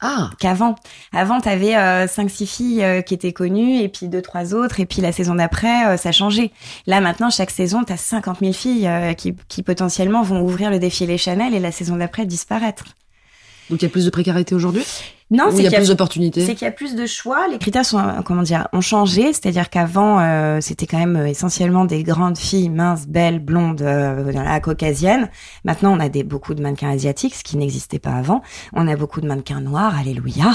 [0.01, 0.77] Ah, qu'avant.
[1.13, 4.79] Avant, t'avais euh, cinq, six filles euh, qui étaient connues, et puis deux, trois autres,
[4.79, 6.53] et puis la saison d'après, euh, ça changeait.
[6.87, 10.79] Là, maintenant, chaque saison, t'as 50 000 filles euh, qui, qui potentiellement vont ouvrir le
[10.79, 12.85] défilé Chanel et la saison d'après disparaître.
[13.71, 14.85] donc il y a plus de précarité aujourd'hui?
[15.31, 16.95] Non, c'est il y a qu'il y a plus d'opportunités C'est qu'il y a plus
[16.95, 17.49] de choix.
[17.49, 19.33] Les critères sont, euh, comment dire, ont changé.
[19.35, 24.22] C'est-à-dire qu'avant, euh, c'était quand même euh, essentiellement des grandes filles minces, belles, blondes, euh,
[24.22, 25.29] voilà, caucasiennes.
[25.64, 28.43] Maintenant, on a des, beaucoup de mannequins asiatiques, ce qui n'existait pas avant.
[28.72, 30.53] On a beaucoup de mannequins noirs, alléluia.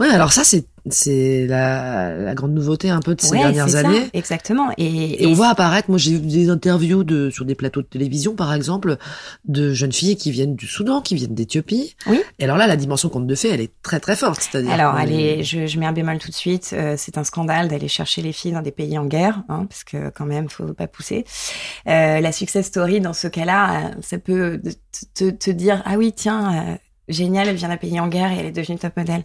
[0.00, 3.68] Ouais, alors ça c'est c'est la, la grande nouveauté un peu de ces Ouais, dernières
[3.68, 4.08] c'est ça, années.
[4.14, 4.70] exactement.
[4.78, 7.86] Et, Et on voit apparaître, moi j'ai vu des interviews de sur des plateaux de
[7.86, 8.96] télévision par exemple,
[9.46, 11.94] de jeunes filles qui viennent du Soudan, qui viennent d'Éthiopie.
[12.06, 12.20] Oui.
[12.38, 14.70] Et alors là, la dimension conte de fées, elle est très très forte, c'est-à-dire.
[14.72, 16.70] Alors, qu'on allez, je, je mets un bémol tout de suite.
[16.72, 19.84] euh, c'est un scandale d'aller chercher les filles dans des pays en guerre, hein, parce
[19.84, 21.26] que quand même, faut pas pousser.
[21.86, 24.58] Euh, la success story dans ce cas-là, euh, ça peut
[25.14, 26.74] te, te, te dire ah oui tiens euh,
[27.08, 29.24] génial, elle vient d'un pays en guerre et elle est devenue top modèle.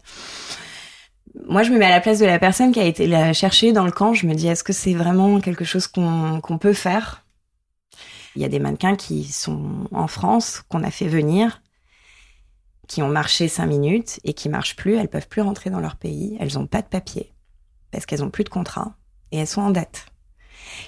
[1.48, 3.74] Moi, je me mets à la place de la personne qui a été la chercher
[3.74, 4.14] dans le camp.
[4.14, 7.26] Je me dis est-ce que c'est vraiment quelque chose qu'on peut faire?
[8.36, 11.62] Il y a des mannequins qui sont en France qu'on a fait venir
[12.88, 15.96] qui ont marché cinq minutes et qui marchent plus, elles peuvent plus rentrer dans leur
[15.96, 17.34] pays, elles ont pas de papier
[17.92, 18.96] parce qu'elles ont plus de contrat
[19.32, 20.06] et elles sont en dette.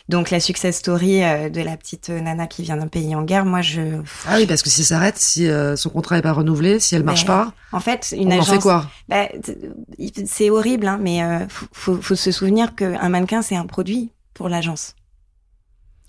[0.10, 3.46] Donc la success story euh, de la petite nana qui vient d'un pays en guerre,
[3.46, 6.34] moi je Ah oui, parce que si ça s'arrête, si euh, son contrat est pas
[6.34, 8.90] renouvelé, si elle marche Mais pas, en fait une on en agence fait quoi?
[9.10, 13.56] Bah, t- c'est horrible hein, mais euh, faut, faut, faut se souvenir qu'un mannequin c'est
[13.56, 14.96] un produit pour l'agence.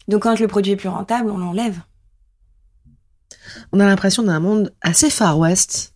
[0.08, 1.80] Donc quand le produit est plus rentable, on l'enlève.
[3.72, 5.92] On a l'impression d'un monde assez far west,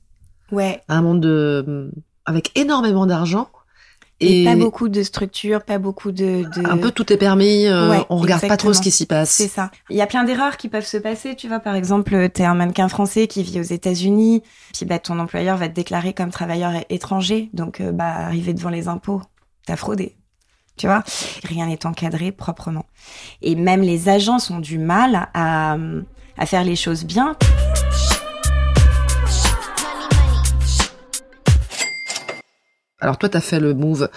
[0.53, 1.93] Ouais, un monde de
[2.27, 3.49] avec énormément d'argent
[4.21, 6.67] et, pas beaucoup de structures, pas beaucoup de, de...
[6.67, 9.31] un peu tout est permis, euh, Ouais, on regarde pas trop ce qui s'y passe.
[9.31, 9.71] C'est ça.
[9.89, 11.35] Il y a plein d'erreurs qui peuvent se passer.
[11.35, 14.43] Tu vois, par exemple, t'es un mannequin français qui vit aux États-Unis,
[14.75, 18.71] puis bah ton employeur va te déclarer comme travailleur étranger, donc euh, bah arrivé devant
[18.71, 19.23] les impôts,
[19.67, 20.17] t'as fraudé.
[20.77, 21.03] Tu vois,
[21.45, 22.87] rien n'est encadré proprement.
[23.43, 25.77] Et même les agences ont du mal à,
[26.39, 27.37] à faire les choses bien.
[33.01, 34.09] Alors toi, t'as fait le move.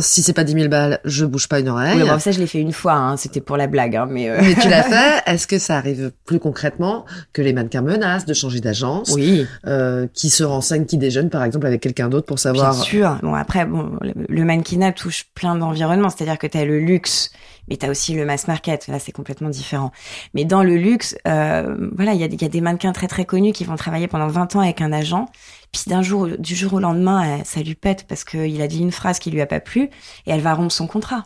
[0.00, 2.02] Si c'est pas 10 000 balles, je bouge pas une oreille.
[2.02, 4.30] Oui, bon, ça je l'ai fait une fois, hein, c'était pour la blague, hein, mais.
[4.30, 5.22] euh, Mais tu l'as fait.
[5.30, 7.04] Est-ce que ça arrive plus concrètement
[7.34, 9.46] que les mannequins menacent de changer d'agence, Oui.
[9.66, 12.72] euh, qui se renseignent, qui déjeunent par exemple avec quelqu'un d'autre pour savoir.
[12.72, 13.18] Bien sûr.
[13.22, 16.08] Bon, après, bon, le, mannequinat touche plein d'environnements.
[16.08, 17.30] C'est-à-dire que tu as le luxe,
[17.68, 18.88] mais tu as aussi le mass market.
[18.88, 19.92] Là, c'est complètement différent.
[20.32, 23.08] Mais dans le luxe, euh, voilà, il y a, il y a des mannequins très
[23.08, 25.28] très connus qui vont travailler pendant 20 ans avec un agent.
[25.72, 28.80] Puis d'un jour, du jour au lendemain, euh, ça lui pète parce qu'il a dit
[28.80, 29.84] une phrase qui lui a pas plu
[30.26, 31.24] et elle va rompre son contrat.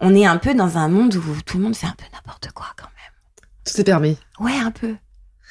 [0.00, 2.50] On est un peu dans un monde où tout le monde fait un peu n'importe
[2.52, 3.12] quoi quand même.
[3.64, 4.18] Tout est permis.
[4.38, 4.94] Ouais, un peu.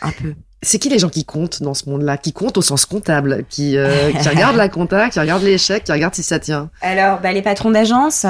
[0.02, 0.36] Un peu.
[0.62, 3.78] C'est qui les gens qui comptent dans ce monde-là Qui comptent au sens comptable Qui,
[3.78, 6.70] euh, qui regardent la compta, qui regardent l'échec, qui regardent si ça tient?
[6.82, 8.26] Alors, bah, les patrons d'agence.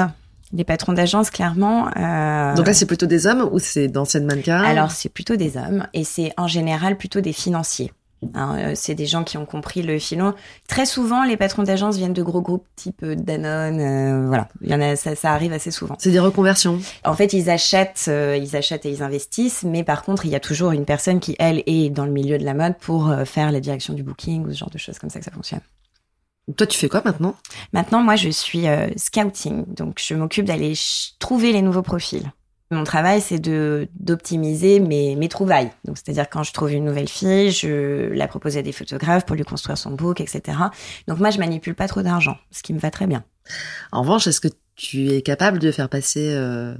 [0.52, 1.88] Les patrons d'agence, clairement.
[1.96, 4.62] euh, Donc là, c'est plutôt des hommes ou c'est d'anciennes mannequins?
[4.62, 7.92] Alors, c'est plutôt des hommes et c'est en général plutôt des financiers.
[8.34, 10.34] Hein, euh, c'est des gens qui ont compris le filon.
[10.68, 13.80] Très souvent, les patrons d'agence viennent de gros groupes type euh, Danone.
[13.80, 15.96] euh, voilà, il y en a, ça, ça arrive assez souvent.
[15.98, 16.80] C'est des reconversions.
[17.04, 20.34] En fait, ils achètent, euh, ils achètent et ils investissent, mais par contre, il y
[20.34, 23.24] a toujours une personne qui, elle, est dans le milieu de la mode pour euh,
[23.24, 25.60] faire la direction du booking ou ce genre de choses comme ça que ça fonctionne.
[26.56, 27.34] Toi, tu fais quoi maintenant?
[27.72, 30.74] Maintenant, moi, je suis scouting, donc je m'occupe d'aller
[31.18, 32.30] trouver les nouveaux profils.
[32.72, 35.70] Mon travail, c'est de d'optimiser mes, mes trouvailles.
[35.84, 39.36] Donc, c'est-à-dire quand je trouve une nouvelle fille, je la propose à des photographes pour
[39.36, 40.58] lui construire son book, etc.
[41.06, 43.24] Donc, moi, je manipule pas trop d'argent, ce qui me va très bien.
[43.92, 46.74] En revanche, est-ce que tu es capable de faire passer euh,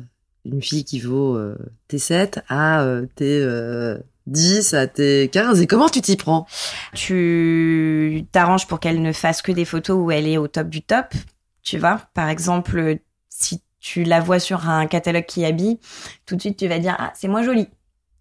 [0.45, 1.57] une fille qui vaut euh,
[1.89, 6.47] T7 à euh, T10, à T15 Et comment tu t'y prends?
[6.95, 10.83] Tu t'arranges pour qu'elle ne fasse que des photos où elle est au top du
[10.83, 11.15] top,
[11.63, 12.03] tu vois.
[12.15, 15.79] Par exemple, si tu la vois sur un catalogue qui habille,
[16.27, 17.69] tout de suite tu vas dire ah c'est moins joli.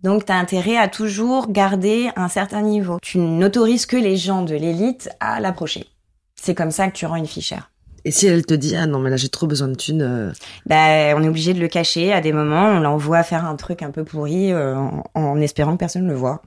[0.03, 2.99] Donc tu as intérêt à toujours garder un certain niveau.
[3.01, 5.87] Tu n'autorises que les gens de l'élite à l'approcher.
[6.35, 7.71] C'est comme ça que tu rends une fille chère.
[8.07, 10.31] Et si elle te dit ah non mais là j'ai trop besoin de thunes, euh,
[10.67, 12.67] Ben, on est obligé de le cacher à des moments.
[12.67, 16.11] On l'envoie faire un truc un peu pourri euh, en, en espérant que personne ne
[16.11, 16.43] le voit.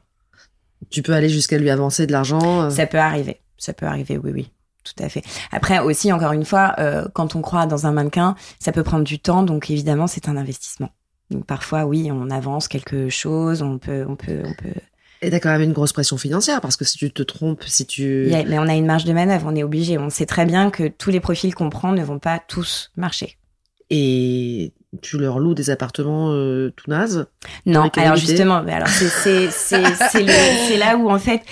[0.90, 2.62] tu peux aller jusqu'à lui avancer de l'argent.
[2.62, 2.70] euh.
[2.70, 3.40] Ça peut arriver.
[3.56, 4.52] Ça peut arriver, oui, oui.
[4.94, 5.22] Tout à fait.
[5.52, 9.04] Après aussi, encore une fois, euh, quand on croit dans un mannequin, ça peut prendre
[9.04, 10.90] du temps, donc évidemment, c'est un investissement.
[11.30, 14.80] Donc parfois, oui, on avance quelque chose, on peut, on peut, on peut.
[15.20, 17.86] Et t'as quand même une grosse pression financière parce que si tu te trompes, si
[17.86, 19.98] tu mais on a une marge de manœuvre, on est obligé.
[19.98, 23.36] On sait très bien que tous les profils qu'on prend ne vont pas tous marcher.
[23.90, 27.26] et tu leur loues des appartements euh, tout nazes.
[27.66, 31.42] Non, alors justement, mais alors c'est c'est là où en fait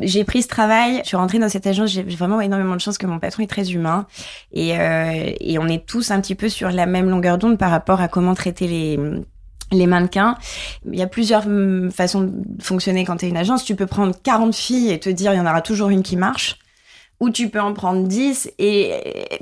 [0.00, 1.00] j'ai pris ce travail.
[1.02, 3.48] Je suis rentrée dans cette agence, j'ai vraiment énormément de chance que mon patron est
[3.48, 4.06] très humain
[4.52, 7.70] et euh, et on est tous un petit peu sur la même longueur d'onde par
[7.70, 8.98] rapport à comment traiter les
[9.72, 10.36] les mannequins.
[10.90, 13.64] Il y a plusieurs hum, façons de fonctionner quand tu es une agence.
[13.64, 16.16] Tu peux prendre 40 filles et te dire il y en aura toujours une qui
[16.16, 16.58] marche.
[17.22, 18.90] Ou tu peux en prendre 10 et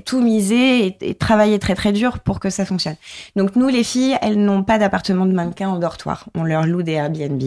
[0.04, 2.96] tout miser et, et travailler très très dur pour que ça fonctionne.
[3.36, 6.26] Donc nous, les filles, elles n'ont pas d'appartement de mannequin en dortoir.
[6.34, 7.42] On leur loue des Airbnb.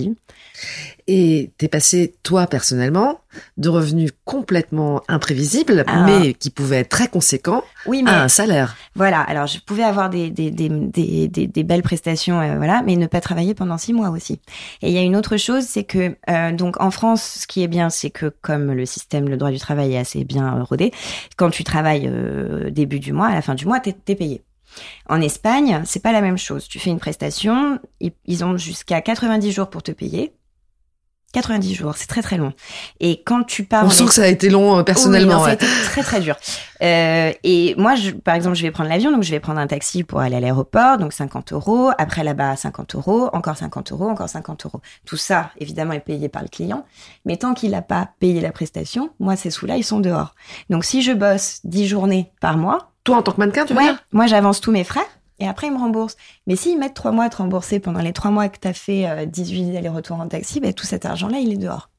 [1.07, 3.19] Et t'es passé, toi, personnellement,
[3.57, 6.05] de revenus complètement imprévisibles, Ah.
[6.05, 8.75] mais qui pouvaient être très conséquents, Oui, mais à un salaire.
[8.95, 9.19] voilà.
[9.21, 13.07] Alors, je pouvais avoir des, des, des, des, des, belles prestations, euh, voilà, mais ne
[13.07, 14.39] pas travailler pendant six mois aussi.
[14.81, 17.63] Et il y a une autre chose, c'est que, euh, donc, en France, ce qui
[17.63, 20.63] est bien, c'est que comme le système, le droit du travail est assez bien euh,
[20.63, 20.91] rodé,
[21.37, 24.43] quand tu travailles euh, début du mois, à la fin du mois, t'es es payé.
[25.07, 26.67] En Espagne, c'est pas la même chose.
[26.67, 27.79] Tu fais une prestation,
[28.25, 30.33] ils ont jusqu'à 90 jours pour te payer.
[31.33, 32.53] 90 jours, c'est très très long.
[32.99, 35.33] Et quand tu pars On en sent que ça a été long euh, personnellement.
[35.33, 36.35] oui, non, ça a été très très dur.
[36.81, 39.67] Euh, et moi, je, par exemple, je vais prendre l'avion, donc je vais prendre un
[39.67, 41.89] taxi pour aller à l'aéroport, donc 50 euros.
[41.97, 44.79] Après là-bas, 50 euros, encore 50 euros, encore 50 euros.
[45.05, 46.85] Tout ça, évidemment, est payé par le client.
[47.25, 50.35] Mais tant qu'il n'a pas payé la prestation, moi, ces sous-là, ils sont dehors.
[50.69, 53.79] Donc si je bosse 10 journées par mois, Toi, en tant que mannequin, tu veux
[53.79, 53.97] ouais, dire?
[54.13, 55.05] moi, j'avance tous mes frais.
[55.39, 56.15] Et après, ils me remboursent.
[56.47, 58.73] Mais s'ils mettent trois mois à te rembourser pendant les trois mois que tu as
[58.73, 61.89] fait euh, 18 allers-retours en taxi, ben, tout cet argent-là, il est dehors.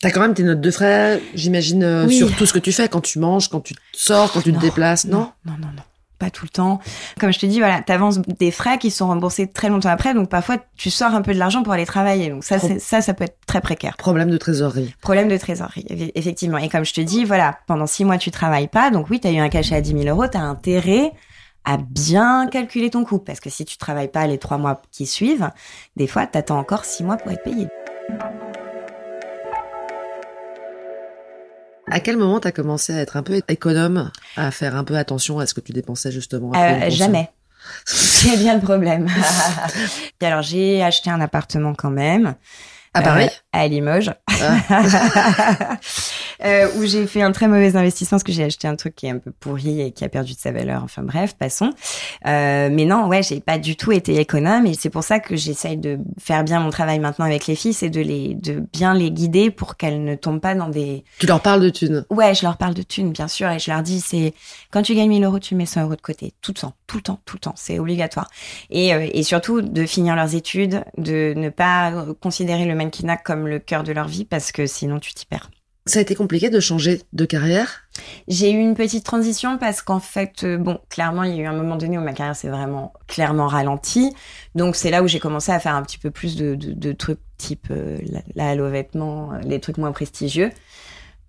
[0.00, 2.16] T'as quand même tes notes de frais, j'imagine, euh, Oui.
[2.16, 4.54] sur tout ce que tu fais, quand tu manges, quand tu sors, quand tu te
[4.56, 5.82] Non, déplaces, non, non, non, non.
[6.20, 6.78] Pas tout le temps.
[7.18, 10.28] Comme je te dis, voilà, t'avances des frais qui sont remboursés très longtemps après, donc
[10.28, 12.28] parfois tu sors un peu de l'argent pour aller travailler.
[12.28, 13.96] Donc ça, Pro- ça, ça peut être très précaire.
[13.96, 14.94] Problème de trésorerie.
[15.00, 16.58] Problème de trésorerie, eff- effectivement.
[16.58, 19.32] Et comme je te dis, voilà, pendant six mois tu travailles pas, donc oui, t'as
[19.32, 21.10] eu un cachet à 10 000 euros, t'as intérêt
[21.64, 25.06] à bien calculer ton coût, parce que si tu travailles pas les trois mois qui
[25.06, 25.50] suivent,
[25.96, 27.66] des fois t'attends encore six mois pour être payé.
[31.90, 35.38] À quel moment t'as commencé à être un peu économe, à faire un peu attention
[35.38, 37.30] à ce que tu dépensais justement Euh, jamais.
[37.84, 39.06] C'est bien le problème.
[40.20, 42.34] Et alors j'ai acheté un appartement quand même.
[42.94, 44.12] À Paris Euh, à Limoges.
[44.42, 45.76] Ah.
[46.42, 49.04] Euh, où j'ai fait un très mauvais investissement parce que j'ai acheté un truc qui
[49.04, 50.82] est un peu pourri et qui a perdu de sa valeur.
[50.82, 51.68] Enfin bref, passons.
[52.26, 55.36] Euh, mais non, ouais, j'ai pas du tout été économe et c'est pour ça que
[55.36, 58.94] j'essaye de faire bien mon travail maintenant avec les filles, c'est de les, de bien
[58.94, 61.04] les guider pour qu'elles ne tombent pas dans des.
[61.18, 62.06] Tu leur parles de thunes.
[62.08, 64.32] Ouais, je leur parle de thunes, bien sûr, et je leur dis c'est
[64.70, 66.96] quand tu gagnes 1000 euros, tu mets 100 euros de côté, tout le temps, tout
[66.96, 68.28] le temps, tout le temps, c'est obligatoire.
[68.68, 73.16] Et, euh, et surtout de finir leurs études, de ne pas euh, considérer le mannequinat
[73.16, 75.50] comme le cœur de leur vie parce que sinon tu t'y perds.
[75.86, 77.82] Ça a été compliqué de changer de carrière?
[78.26, 81.46] J'ai eu une petite transition parce qu'en fait, euh, bon, clairement, il y a eu
[81.46, 84.12] un moment donné où ma carrière s'est vraiment clairement ralentie.
[84.56, 86.92] Donc c'est là où j'ai commencé à faire un petit peu plus de, de, de
[86.92, 90.50] trucs type euh, la, la halle aux vêtements, euh, les trucs moins prestigieux.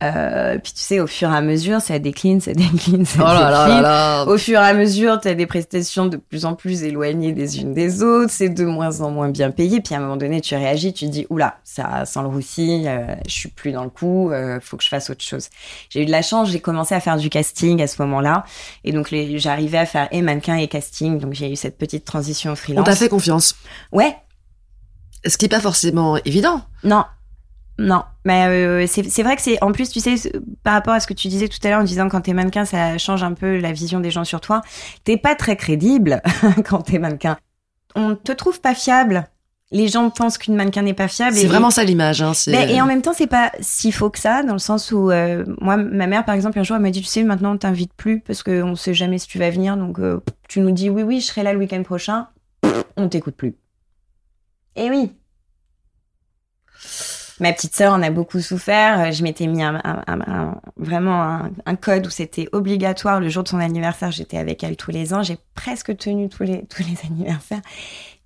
[0.04, 3.24] Euh, puis tu sais, au fur et à mesure, ça décline, ça décline, ça Oh
[3.26, 3.82] là là décline.
[3.84, 4.28] là là.
[4.28, 7.60] Au fur et à mesure, tu as des prestations de plus en plus éloignées des
[7.60, 9.80] unes des autres, c'est de moins en moins bien payé.
[9.82, 12.84] Puis à un moment donné, tu réagis, tu te dis, oula, ça sent le roussi,
[12.88, 15.50] euh, je suis plus dans le coup, euh, faut que je fasse autre chose.
[15.90, 18.44] J'ai eu de la chance, j'ai commencé à faire du casting à ce moment-là.
[18.84, 21.20] Et donc, j'arrivais à faire et mannequin et casting.
[21.20, 22.86] Donc, j'ai eu cette petite transition au On freelance.
[22.86, 23.56] t'a fait confiance?
[23.92, 24.16] Ouais,
[25.28, 26.62] Ce qui est pas forcément évident.
[26.84, 27.04] non.
[27.80, 30.16] Non, mais euh, c'est vrai que c'est en plus tu sais
[30.64, 32.66] par rapport à ce que tu disais tout à l'heure en disant quand t'es mannequin
[32.66, 34.62] ça change un peu la vision des gens sur toi.
[35.04, 36.22] T'es pas très crédible
[36.66, 37.38] quand t'es mannequin.
[37.96, 39.26] On te trouve pas fiable.
[39.74, 41.36] Les gens pensent qu'une mannequin n'est pas fiable.
[41.36, 42.22] C'est vraiment ça l'image.
[42.22, 42.34] Hein.
[42.48, 45.46] et en même temps, c'est pas si faux que ça, dans le sens où euh,
[45.62, 47.94] moi, ma mère, par exemple, un jour, elle m'a dit, tu sais, maintenant, on t'invite
[47.94, 50.20] plus parce qu'on sait jamais si tu vas venir, donc euh,
[50.50, 52.28] tu nous dis oui, oui, je serai là le week-end prochain,
[52.98, 53.56] on t'écoute plus.
[54.76, 55.14] Et oui.
[57.42, 59.00] Ma petite sœur en a beaucoup souffert.
[59.00, 59.82] Euh, Je m'étais mis un,
[60.78, 64.12] vraiment un, code où c'était obligatoire le jour de son anniversaire.
[64.12, 65.24] J'étais avec elle tous les ans.
[65.24, 66.64] J'ai presque tenu tous les
[67.06, 67.62] anniversaires.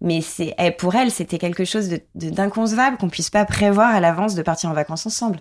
[0.02, 3.96] Mais c'est eh, pour elle, c'était quelque chose de- de- d'inconcevable qu'on puisse pas prévoir
[3.96, 5.40] à l'avance de partir en vacances ensemble.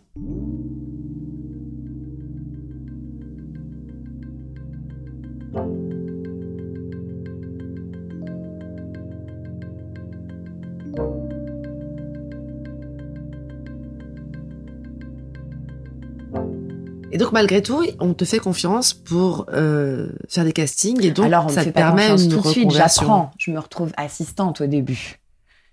[17.15, 21.27] Et donc malgré tout, on te fait confiance pour euh, faire des castings et donc
[21.27, 22.71] Alors on ça me te pas permet confiance une tout de suite.
[22.73, 23.31] J'apprends.
[23.39, 25.21] Je me retrouve assistante au début.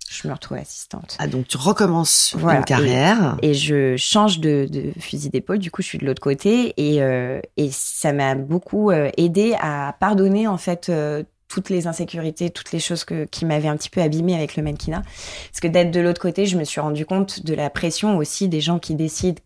[0.08, 1.18] Je me retrouve assistante.
[1.20, 2.60] Ah donc tu recommences Voilà.
[2.60, 3.38] une carrière.
[3.42, 7.02] Et je change de, de fusil d'épaule, du coup je suis de l'autre côté et,
[7.02, 12.52] euh, et ça m'a beaucoup euh, aidé à pardonner en fait euh, toutes les insécurités,
[12.52, 15.02] toutes les choses que, qui m'avaient un petit peu abîmée avec le mannequinat.
[15.02, 18.48] Parce que d'être de l'autre côté, je me suis rendu compte de la pression aussi
[18.48, 19.42] des gens qui décident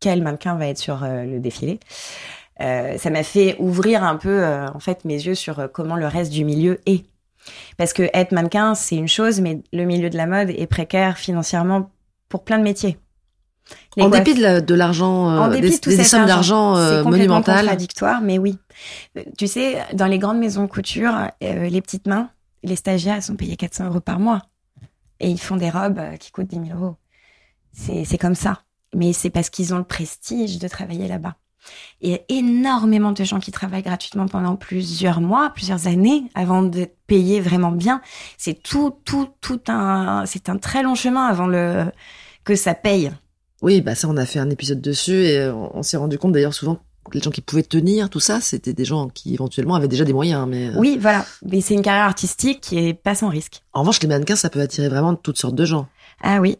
[0.00, 1.78] quel mannequin va être sur euh, le défilé.
[2.60, 6.06] Euh, ça m'a fait ouvrir un peu euh, en fait mes yeux sur comment le
[6.06, 7.04] reste du milieu est.
[7.78, 11.16] Parce que être mannequin, c'est une chose, mais le milieu de la mode est précaire
[11.16, 11.90] financièrement
[12.28, 12.98] pour plein de métiers.
[13.96, 15.70] Les en coiffes- dépit de la- de l'argent, en euh, des,
[16.04, 17.60] sommes d'argent c'est euh, monumentales.
[17.60, 18.58] contradictoire, mais oui.
[19.38, 22.28] Tu sais, dans les grandes maisons de couture, euh, les petites mains,
[22.62, 24.42] les stagiaires, sont payées 400 euros par mois.
[25.20, 26.96] Et ils font des robes qui coûtent 10 000 euros.
[27.72, 28.62] C'est c'est comme ça.
[28.94, 31.36] Mais c'est parce qu'ils ont le prestige de travailler là-bas.
[32.00, 36.62] Il y a énormément de gens qui travaillent gratuitement pendant plusieurs mois, plusieurs années avant
[36.62, 38.00] d'être payés vraiment bien.
[38.38, 41.84] C'est tout, tout, tout un, c'est un très long chemin avant le,
[42.44, 43.12] que ça paye.
[43.62, 46.32] Oui, bah ça on a fait un épisode dessus et on, on s'est rendu compte
[46.32, 46.78] d'ailleurs souvent
[47.10, 50.04] que les gens qui pouvaient tenir tout ça, c'était des gens qui éventuellement avaient déjà
[50.04, 50.46] des moyens.
[50.48, 51.26] Mais euh, Oui, voilà.
[51.44, 53.62] Mais c'est une carrière artistique qui est pas sans risque.
[53.74, 55.88] en revanche, les mannequins, ça peut attirer vraiment toutes sortes de gens.
[56.22, 56.56] Ah oui.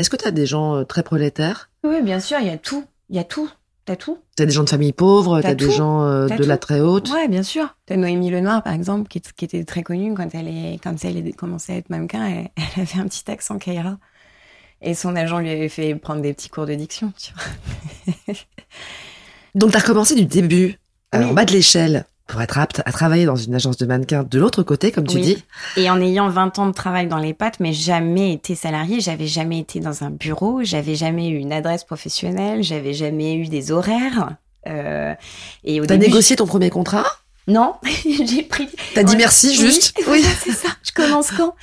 [0.00, 1.68] Est-ce que tu as des gens euh, très prolétaires?
[1.84, 2.86] Oui, bien sûr, il y a tout.
[3.10, 3.50] Il y a tout.
[3.84, 4.16] T'as tout.
[4.34, 7.10] T'as des gens de famille pauvre, T'as t'as des gens euh, de la très haute?
[7.10, 7.76] Ouais, bien sûr.
[7.84, 11.32] T'as Noémie Lenoir, par exemple, qui, était très connue quand elle est, quand elle est
[11.34, 12.24] commencé à être mannequin.
[12.26, 13.98] Elle, elle avait un petit accent Kaira.
[14.80, 18.34] Et son agent lui avait fait prendre des petits cours de diction, tu vois.
[19.54, 20.78] Donc t'as recommencé du début,
[21.14, 21.24] euh, Oui.
[21.26, 24.38] en bas de l'échelle, pour être apte à travailler dans une agence de mannequins de
[24.38, 25.22] l'autre côté, comme tu Oui.
[25.22, 25.44] dis.
[25.76, 29.26] Et en ayant 20 ans de travail dans les pattes, mais jamais été salarié, j'avais
[29.26, 33.72] jamais été dans un bureau, j'avais jamais eu une adresse professionnelle, j'avais jamais eu des
[33.72, 34.36] horaires.
[34.68, 35.14] Euh,
[35.64, 37.04] et au T'as négocié ton premier contrat?
[37.48, 37.74] Non,
[38.24, 38.68] j'ai pris.
[38.94, 39.18] T'as dit Ouais.
[39.18, 40.68] merci juste Oui, c'est ça.
[40.84, 41.54] Je commence quand?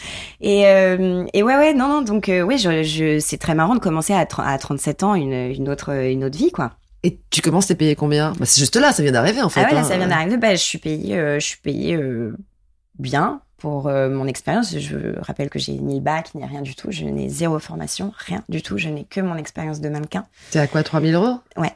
[0.41, 3.75] Et euh, et ouais ouais non non donc euh, oui je, je c'est très marrant
[3.75, 6.71] de commencer à, à 37 ans une une autre une autre vie quoi.
[7.03, 8.33] Et tu commences, t'es payé combien?
[8.33, 9.61] Bah, C'est juste là, ça vient d'arriver en fait.
[9.61, 9.83] ah ouais là hein.
[9.83, 10.37] ça vient d'arriver.
[10.37, 12.35] Bah je suis payée euh, je suis payée euh,
[12.99, 14.77] bien pour euh, mon expérience.
[14.77, 16.91] Je rappelle que j'ai ni le bac ni rien du tout.
[16.91, 18.77] Je n'ai zéro formation, rien du tout.
[18.77, 20.25] Je n'ai que mon expérience de mannequin.
[20.51, 21.39] T'es à quoi 3000 euros?
[21.55, 21.71] Ouais.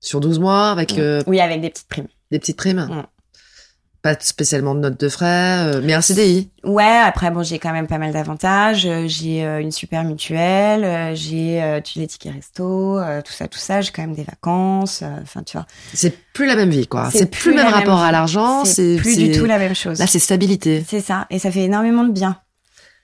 [0.00, 0.94] Sur 12 mois, avec
[1.26, 2.08] Oui avec des petites primes.
[2.30, 3.04] des petites primes?
[4.02, 6.48] Pas spécialement de notes de frais, euh, mais un CDI.
[6.64, 8.86] Ouais, après bon, j'ai quand même pas mal d'avantages.
[8.86, 13.82] Euh, J'ai euh, une super mutuelle, j'ai tu- les tickets resto, tout ça, tout ça.
[13.82, 15.02] J'ai quand même des vacances.
[15.22, 17.10] Enfin, tu vois, C'est plus la même vie, quoi.
[17.12, 18.64] C'est plus le même rapport à l'argent.
[18.64, 19.98] c'est plus du tout la même chose.
[19.98, 20.82] Là, c'est stabilité.
[20.88, 22.38] C'est ça, et ça fait énormément de bien.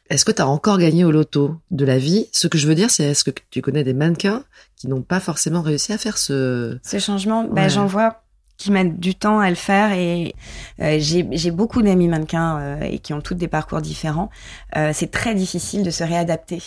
[0.09, 2.28] Est-ce que tu as encore gagné au loto de la vie?
[2.32, 4.44] Ce que je veux dire, c'est est-ce que tu connais des mannequins
[4.76, 6.78] qui n'ont pas forcément réussi à faire ce...
[6.84, 7.68] Ce changement, bah, Ouais.
[7.70, 8.22] j'en vois
[8.57, 10.35] qui mettent du temps à le faire et
[10.81, 14.31] euh, j'ai beaucoup d'amis mannequins euh, et qui ont toutes des parcours différents.
[14.77, 16.63] Euh, c'est très difficile de se réadapter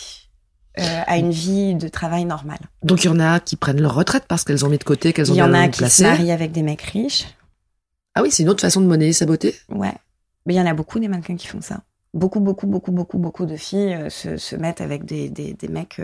[0.76, 2.60] à une vie de travail normale.
[2.82, 5.12] Donc il y en a qui prennent leur retraite parce qu'elles ont mis de côté,
[5.12, 7.26] qu'elles ont Il y en a qui se marient avec des mecs riches.
[8.14, 9.56] Ah oui, c'est une autre façon de monnayer sa beauté.
[9.68, 9.92] Ouais.
[10.46, 11.82] Mais il y en a beaucoup des mannequins qui font ça.
[12.14, 16.00] Beaucoup, beaucoup, beaucoup, beaucoup, beaucoup de filles se, se mettent avec des, des, des mecs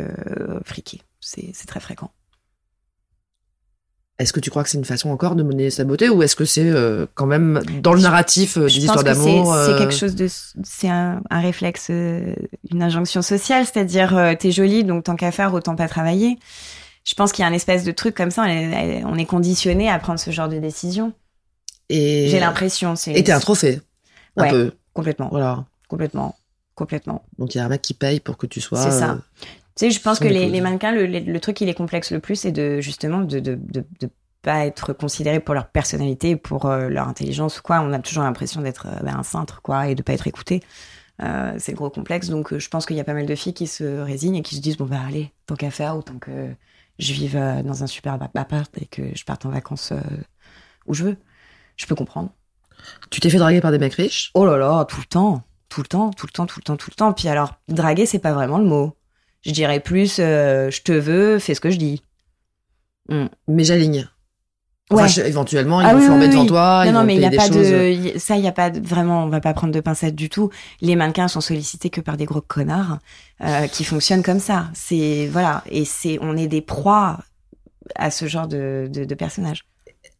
[0.64, 1.00] friqués.
[1.20, 2.10] C'est très fréquent.
[4.18, 6.34] Est-ce que tu crois que c'est une façon encore de monnayer sa beauté ou est-ce
[6.36, 9.92] que c'est euh, quand même dans le narratif euh, des histoires d'amour c'est euh, quelque
[9.92, 10.26] chose de,
[10.64, 12.34] c'est un, un réflexe, euh,
[12.70, 16.38] une injonction sociale, c'est-à-dire t'es jolie donc tant qu'à faire autant pas travailler.
[17.04, 19.26] Je pense qu'il y a un espèce de truc comme ça, on est, on est
[19.26, 21.12] conditionné à prendre ce genre de décision.
[21.90, 23.80] et J'ai l'impression, c'est Et t'es un trophée,
[24.38, 24.50] un Ouais.
[24.50, 24.72] peu.
[24.94, 25.66] complètement, Voilà.
[25.88, 26.34] complètement,
[26.74, 27.22] complètement.
[27.38, 28.82] Donc il y a un mec qui paye pour que tu sois.
[28.82, 29.18] C'est ça.
[29.76, 32.20] Tu sais, je pense que les, mannequins, le, le, le truc qui les complexe le
[32.20, 34.10] plus, c'est de justement de, de, de, de
[34.40, 37.80] pas être considérés pour leur personnalité, pour euh, leur intelligence ou quoi.
[37.80, 40.62] On a toujours l'impression d'être euh, ben, un cintre, quoi, et de pas être écouté.
[41.22, 42.28] Euh, c'est le gros complexe.
[42.28, 44.54] Donc, je pense qu'il y a pas mal de filles qui se résignent et qui
[44.56, 46.48] se disent bon bah allez, tant qu'à faire, autant que
[46.98, 49.92] je vive dans un super appart et que je parte en vacances
[50.86, 51.16] où je veux.
[51.76, 52.30] Je peux comprendre.
[53.10, 54.30] Tu t'es fait draguer par des mecs riches?
[54.32, 56.76] Oh là là, tout le temps, tout le temps, tout le temps, tout le temps,
[56.76, 57.12] tout le temps.
[57.12, 58.95] Puis alors, draguer, c'est pas vraiment le mot.
[59.46, 62.02] Je dirais plus, euh, je te veux, fais ce que je dis.
[63.08, 63.26] Hmm.
[63.46, 64.08] mais j'aligne.
[64.90, 65.08] Enfin, Ouais.
[65.08, 66.46] je- éventuellement, ils Ah vont oui, devant oui.
[66.48, 67.56] toi, ils non, non, vont mais il payer y a pas choses.
[68.14, 70.28] de, ça, il y a pas de, vraiment, on va pas prendre de pincettes du
[70.28, 70.50] tout.
[70.80, 72.98] Les mannequins sont sollicités que par des gros connards
[73.44, 74.68] euh, qui fonctionnent comme ça.
[74.74, 77.18] C'est voilà, et c'est, on est des proies
[77.94, 79.64] à ce genre de, de, de personnages.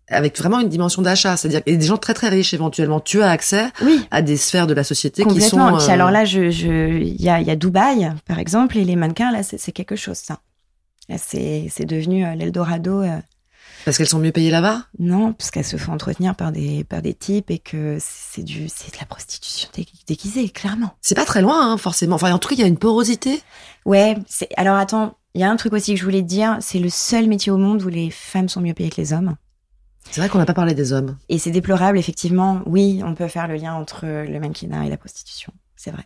[0.08, 3.00] Avec vraiment une dimension d'achat, c'est-à-dire a des gens très très riches éventuellement.
[3.00, 5.58] Tu as accès Oui, à des sphères de la société qui sont.
[5.68, 8.38] Et puis euh, alors là, je, je, il y a, il y a Dubaï, par
[8.38, 10.38] exemple, et les mannequins là, c'est quelque chose ça.
[11.16, 13.00] C'est, c'est devenu euh, l'Eldorado.
[13.02, 13.18] euh,
[13.84, 14.82] Parce qu'elles sont mieux payées là-bas?
[14.98, 18.68] Non, parce qu'elles se font entretenir par des, par des types et que c'est du,
[18.68, 20.94] c'est de la prostitution dé- déguisée, clairement.
[21.00, 22.16] C'est pas très loin, hein, forcément.
[22.16, 23.40] Enfin, en tout cas, il y a une porosité.
[23.84, 26.58] Ouais, c'est, alors attends, il y a un truc aussi que je voulais te dire,
[26.60, 29.36] c'est le seul métier au monde où les femmes sont mieux payées que les hommes.
[30.10, 31.16] C'est vrai qu'on n'a pas parlé des hommes.
[31.28, 32.62] Et c'est déplorable, effectivement.
[32.66, 35.52] Oui, on peut faire le lien entre le mannequinat et la prostitution.
[35.76, 36.04] C'est vrai.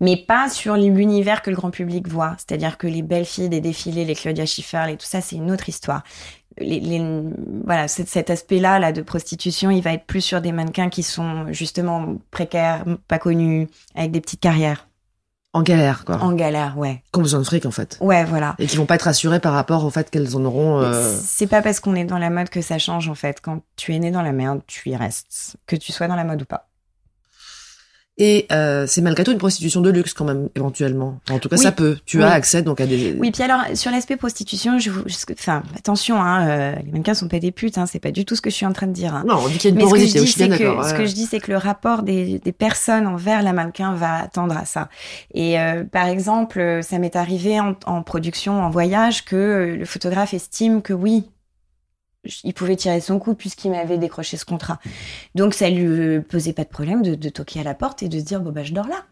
[0.00, 2.36] Mais pas sur l'univers que le grand public voit.
[2.38, 5.50] C'est-à-dire que les belles filles des défilés, les Claudia Schiffer, et tout ça, c'est une
[5.50, 6.02] autre histoire.
[6.58, 11.02] Voilà, cet, cet aspect-là, là, de prostitution, il va être plus sur des mannequins qui
[11.02, 14.88] sont justement précaires, pas connus, avec des petites carrières.
[15.56, 16.18] En galère, quoi.
[16.22, 17.02] En galère, ouais.
[17.12, 17.96] Qui ont besoin de fric, en fait.
[18.02, 18.54] Ouais, voilà.
[18.58, 20.80] Et qui vont pas être assurés par rapport au fait qu'elles en auront.
[20.82, 23.40] euh, C'est pas parce qu'on est dans la mode que ça change en fait.
[23.40, 25.56] Quand tu es né dans la merde, tu y restes.
[25.66, 26.68] Que tu sois dans la mode ou pas.
[28.18, 31.20] Et euh, c'est malgré tout une prostitution de luxe, quand même, éventuellement.
[31.30, 31.62] En tout cas, Oui.
[31.62, 31.98] ça peut.
[32.06, 32.22] Tu Oui.
[32.24, 33.14] as accès donc à des.
[33.18, 35.02] Oui, puis alors sur l'aspect prostitution, je vous,
[35.32, 38.34] enfin attention, hein, euh, les mannequins sont pas des putes, hein, c'est pas du tout
[38.34, 39.14] ce que je suis en train de dire.
[39.14, 39.24] hein.
[39.26, 40.96] Non, on dit qu'il y a une Mais ce que je dis, que, ce ouais.
[40.98, 44.56] que je dis, c'est que le rapport des, des personnes envers la mannequin va tendre
[44.56, 44.88] à ça.
[45.34, 49.76] Et euh, par exemple, euh, ça m'est arrivé en, en production, en voyage, que euh,
[49.76, 51.24] le photographe estime que oui,
[52.44, 54.78] il pouvait tirer son coup puisqu'il m'avait décroché ce contrat.
[55.34, 58.08] Donc ça lui euh, posait pas de problème de, de toquer à la porte et
[58.08, 59.04] de se dire bon bah je dors là.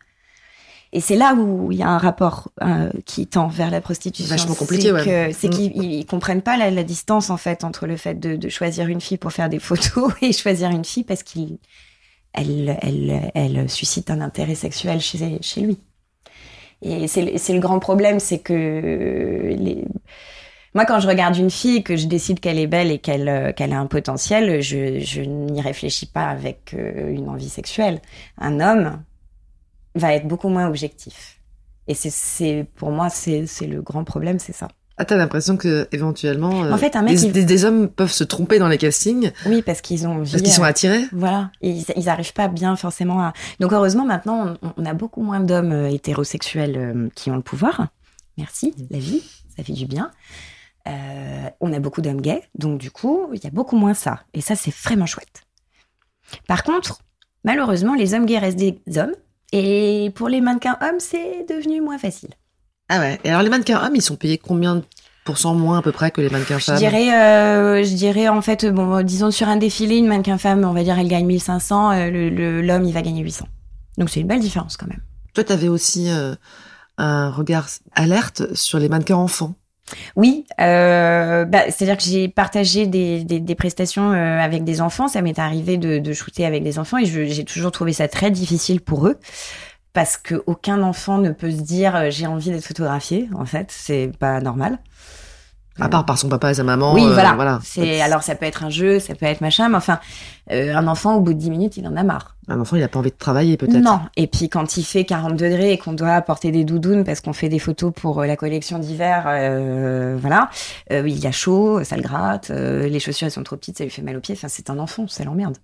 [0.93, 4.31] Et c'est là où il y a un rapport euh, qui tend vers la prostitution.
[4.37, 5.05] Vachement compliqué, C'est ouais.
[5.05, 5.51] que- C'est Mm.
[5.51, 8.49] qu'ils ils- ils comprennent pas la, la distance en fait entre le fait de, de
[8.49, 11.59] choisir une fille pour faire des photos et choisir une fille parce qu'il
[12.33, 15.79] elle, elle, elle suscite un intérêt sexuel chez, chez lui.
[16.83, 19.85] Et c'est le- c'est le grand problème, c'est que les...
[20.75, 23.53] moi, quand je regarde une fille, que je décide qu'elle est belle et qu'elle euh,
[23.53, 28.01] qu'elle a un potentiel, je, je n'y réfléchis pas avec euh, une envie sexuelle.
[28.39, 29.03] Un homme
[29.95, 31.39] va être beaucoup moins objectif.
[31.87, 34.69] Et c'est- pour moi, c'est le grand problème, c'est ça.
[34.97, 37.89] Ah, t'as l'impression que éventuellement, euh, En fait, un mec, des, il- des- des hommes
[37.89, 40.31] peuvent se tromper dans les castings Oui, parce qu'ils ont envie.
[40.31, 41.03] parce qu'ils sont euh, attirés.
[41.13, 43.33] Voilà, ils, ils arrivent pas bien forcément à.
[43.61, 47.89] Donc heureusement maintenant, on, on a beaucoup moins d'hommes hétérosexuels qui ont le pouvoir.
[48.39, 49.23] Merci, la vie,
[49.57, 50.11] ça fait du bien.
[50.87, 54.21] Euh, on a beaucoup d'hommes gays, donc du coup, il y a beaucoup moins ça.
[54.35, 55.43] Et ça, c'est vraiment chouette.
[56.47, 57.01] Par contre,
[57.45, 59.15] malheureusement, les hommes gays restent des hommes.
[59.53, 62.31] Et pour les mannequins hommes, c'est devenu moins facile.
[62.89, 63.21] Ah ouais.
[63.25, 64.83] Et alors les mannequins hommes, ils sont payés combien de
[65.25, 66.77] pourcents moins à peu près que les mannequins Je femmes?
[66.79, 70.73] dirais, euh, je dirais en fait, bon, disons sur un défilé, une mannequin femme, on
[70.73, 73.47] va dire, elle gagne 1500, euh, le- l'homme, il va gagner 800.
[73.97, 75.01] Donc c'est une belle différence quand même.
[75.35, 76.35] Toi, t'avais aussi euh,
[76.99, 79.55] un regard alerte sur les mannequins enfants.
[80.17, 85.09] Oui, euh, bah, c'est-à-dire que j'ai partagé des, des, des prestations euh, avec des enfants.
[85.09, 88.31] Ça m'est arrivé de, de shooter avec des enfants et j'ai toujours trouvé ça très
[88.31, 89.19] difficile pour eux
[89.93, 93.29] parce que aucun enfant ne peut se dire euh, j'ai envie d'être photographié.
[93.35, 94.79] En fait, c'est pas normal.
[95.81, 96.95] À part par son papa et sa maman.
[96.95, 97.33] oui, euh, voilà.
[97.33, 97.59] voilà.
[97.65, 99.99] C'est alors ça peut être un jeu, ça peut être machin, mais enfin
[100.53, 102.37] Euh, un enfant, au bout de 10 minutes, il en a marre.
[102.49, 103.79] Un enfant, il a pas envie de travailler peut-être.
[103.79, 104.01] Non.
[104.19, 107.33] Et puis quand il fait 40 degrés et qu'on doit apporter des doudounes parce qu'on
[107.33, 110.51] fait des photos pour euh, la collection d'hiver, euh, voilà,
[110.93, 113.85] euh, il a chaud, ça le gratte, euh, les chaussures elles sont trop petites, ça
[113.85, 114.35] lui fait mal aux pieds.
[114.37, 115.57] Enfin, c'est un enfant, ça l'emmerde.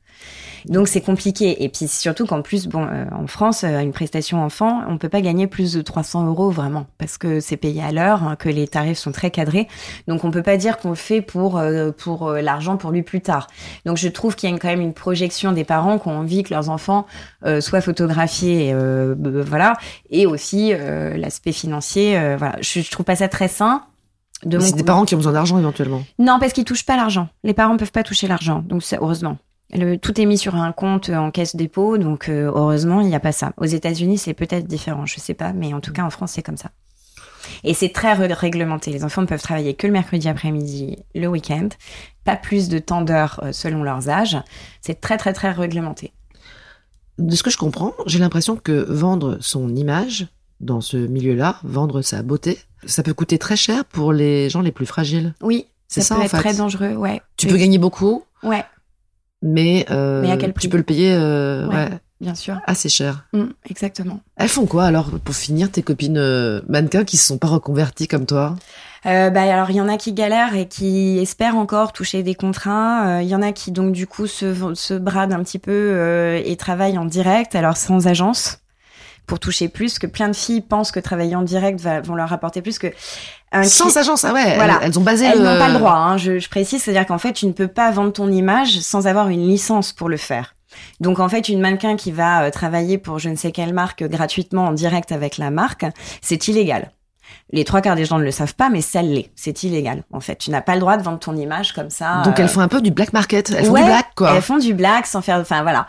[0.64, 1.62] Donc c'est compliqué.
[1.64, 5.46] Et puis surtout qu'en plus, bon, en France, une prestation enfant, on peut pas gagner
[5.46, 8.98] plus de 300 euros vraiment parce que c'est payé à l'heure, hein, que les tarifs
[8.98, 9.68] sont très cadrés.
[10.08, 11.60] Donc on peut pas dire qu'on le fait pour
[11.98, 13.48] pour l'argent pour lui plus tard.
[13.84, 16.18] Donc je trouve qu'il y a une- quand même une projection des parents qui ont
[16.18, 17.06] envie que leurs enfants
[17.44, 19.14] euh, soient photographiés, euh,
[19.46, 19.74] voilà,
[20.10, 22.12] et aussi euh, l'aspect financier.
[22.36, 23.82] voilà, je, je trouve pas ça très sain.
[24.44, 26.02] De mon C'est des parents qui ont besoin d'argent éventuellement.
[26.18, 27.28] non, parce qu'ils touchent pas l'argent.
[27.44, 29.36] Les parents peuvent pas toucher l'argent, donc c'est heureusement.
[29.72, 33.14] Le, tout est mis sur un compte en caisse dépôt, donc euh, heureusement il n'y
[33.14, 33.52] a pas ça.
[33.56, 36.42] Aux États-Unis c'est peut-être différent, je sais pas, mais en tout cas en France c'est
[36.42, 36.70] comme ça.
[37.64, 38.90] Et c'est très ré- réglementé.
[38.92, 41.68] Les enfants ne peuvent travailler que le mercredi après-midi, le week-end,
[42.24, 44.36] pas plus de temps d'heures euh, selon leurs âges.
[44.80, 46.12] C'est très très très réglementé.
[47.18, 50.26] De ce que je comprends, j'ai l'impression que vendre son image
[50.60, 54.72] dans ce milieu-là, vendre sa beauté, ça peut coûter très cher pour les gens les
[54.72, 55.34] plus fragiles.
[55.42, 56.38] Oui, C'est ça, ça, peut en être fait.
[56.48, 57.20] très dangereux, ouais.
[57.36, 58.64] Tu peux gagner beaucoup, Ouais,
[59.42, 61.74] mais, euh, Mais à quel prix tu peux le payer euh, Ouais.
[61.76, 61.90] ouais,
[62.20, 62.58] bien sûr.
[62.66, 63.24] assez cher.
[63.32, 64.20] Mm, exactement.
[64.36, 68.08] Elles font quoi alors pour finir tes copines euh, mannequins qui se sont pas reconverties
[68.08, 68.56] comme toi?
[69.06, 72.34] Euh, bah alors il y en a qui galèrent et qui espèrent encore toucher des
[72.34, 73.06] contrats.
[73.06, 75.72] Euh, Il y en a qui donc du coup se, se bradent un petit peu
[75.72, 78.58] euh, et travaillent en direct, alors sans agence,
[79.26, 79.98] pour toucher plus.
[79.98, 82.88] Que plein de filles pensent que travailler en direct va, vont leur rapporter plus que
[83.52, 84.78] un Sans agence, ah ouais, Voilà.
[84.82, 85.44] elles, elles ont basé Elles le...
[85.44, 87.90] n'ont pas le droit, hein, je, je précise, c'est-à-dire qu'en fait tu ne peux pas
[87.90, 90.54] vendre ton image sans avoir une licence pour le faire.
[91.00, 94.02] Donc en fait, une mannequin qui va euh, travailler pour je ne sais quelle marque
[94.02, 95.84] euh, gratuitement en direct avec la marque,
[96.20, 96.92] c'est illégal.
[97.52, 99.30] Les trois quarts des gens ne le savent pas, mais ça l'est.
[99.34, 100.04] C'est illégal.
[100.12, 102.22] En fait, tu n'as pas le droit de vendre ton image comme ça.
[102.24, 104.34] Donc euh, elles font un peu du black market, elles font du black quoi.
[104.34, 105.86] Elles font du black sans faire, enfin voilà.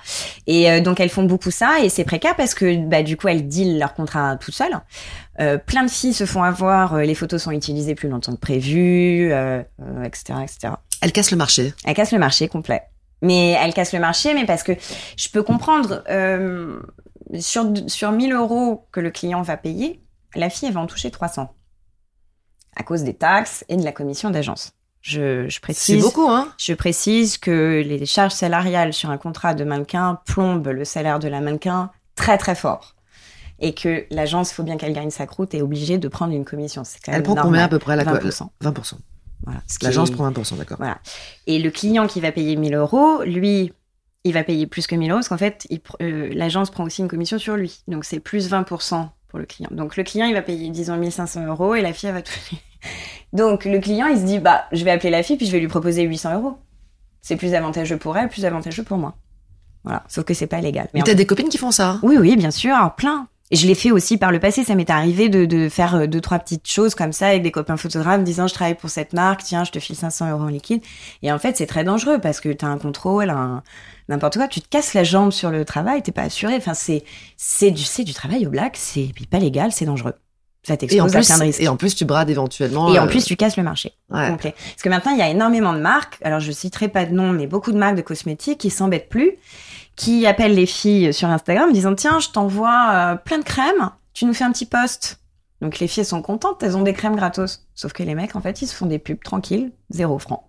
[0.47, 3.27] Et euh, donc elles font beaucoup ça et c'est précaire parce que bah du coup
[3.27, 4.79] elles dealent leur contrat toutes seules.
[5.39, 8.39] Euh, plein de filles se font avoir, euh, les photos sont utilisées plus longtemps que
[8.39, 10.73] prévu, euh, euh, etc., etc.
[11.01, 11.73] Elles cassent le marché.
[11.85, 12.83] Elle casse le marché complet.
[13.21, 14.71] Mais elle casse le marché, mais parce que
[15.17, 16.79] je peux comprendre euh,
[17.39, 20.01] sur sur 1000 euros que le client va payer,
[20.35, 21.53] la fille elle va en toucher 300
[22.75, 24.71] à cause des taxes et de la commission d'agence.
[25.01, 26.03] Je, précise.
[26.03, 26.53] beaucoup hein.
[26.57, 31.27] Je précise que les charges salariales sur un contrat de mannequin plombent le salaire de
[31.27, 32.95] la mannequin très très fort.
[33.59, 36.83] Et que l'agence, faut bien qu'elle gagne sa croûte, est obligée de prendre une commission.
[36.83, 37.51] C'est quand même Elle prend normal.
[37.51, 38.49] combien à peu près la co- 20%.
[38.63, 38.93] 20%.
[39.43, 39.61] Voilà.
[39.81, 40.77] L'agence est- prend 1%, d'accord.
[40.77, 40.99] Voilà.
[41.47, 43.73] Et le client qui va payer 1000 euros, lui,
[44.23, 47.01] il va payer plus que 1000 euros parce qu'en fait, pr- euh, l'agence prend aussi
[47.01, 47.81] une commission sur lui.
[47.87, 49.69] Donc c'est plus 20% pour le client.
[49.71, 52.57] Donc le client, il va payer, disons, 1500 euros et la fille, elle va toucher.
[53.33, 55.59] Donc le client, il se dit, bah, je vais appeler la fille puis je vais
[55.59, 56.57] lui proposer 800 euros.
[57.21, 59.15] C'est plus avantageux pour elle, plus avantageux pour moi.
[59.83, 60.03] Voilà.
[60.09, 60.89] Sauf que c'est pas légal.
[60.93, 63.27] Mais en t'as des copines qui font ça oui, oui, bien sûr, plein.
[63.51, 64.63] Et je l'ai fait aussi par le passé.
[64.63, 67.51] Ça m'est arrivé de, de faire euh, deux, trois petites choses comme ça avec des
[67.51, 70.47] copains photographes, disant je travaille pour cette marque, tiens, je te file 500 euros en
[70.47, 70.81] liquide.
[71.21, 73.61] Et en fait, c'est très dangereux parce que t'as un contrôle, un
[74.09, 74.47] n'importe quoi.
[74.47, 76.55] Tu te casses la jambe sur le travail, t'es pas assuré.
[76.55, 77.03] Enfin, c'est
[77.37, 80.13] c'est du c'est du travail au black, c'est pas légal, c'est dangereux.
[80.63, 81.61] Ça t'expose à plein de risques.
[81.61, 82.93] et en plus, tu brades éventuellement.
[82.93, 84.29] Et en euh, plus, tu casses le marché ouais.
[84.29, 84.53] complet.
[84.53, 86.19] Parce que maintenant, il y a énormément de marques.
[86.21, 89.31] Alors, je citerai pas de nom, mais beaucoup de marques de cosmétiques qui s'embêtent plus,
[89.95, 93.91] qui appellent les filles sur Instagram en disant tiens, je t'envoie euh, plein de crèmes,
[94.13, 95.19] tu nous fais un petit post.
[95.61, 97.67] Donc les filles sont contentes, elles ont des crèmes gratos.
[97.75, 100.47] Sauf que les mecs, en fait, ils se font des pubs tranquilles, zéro franc.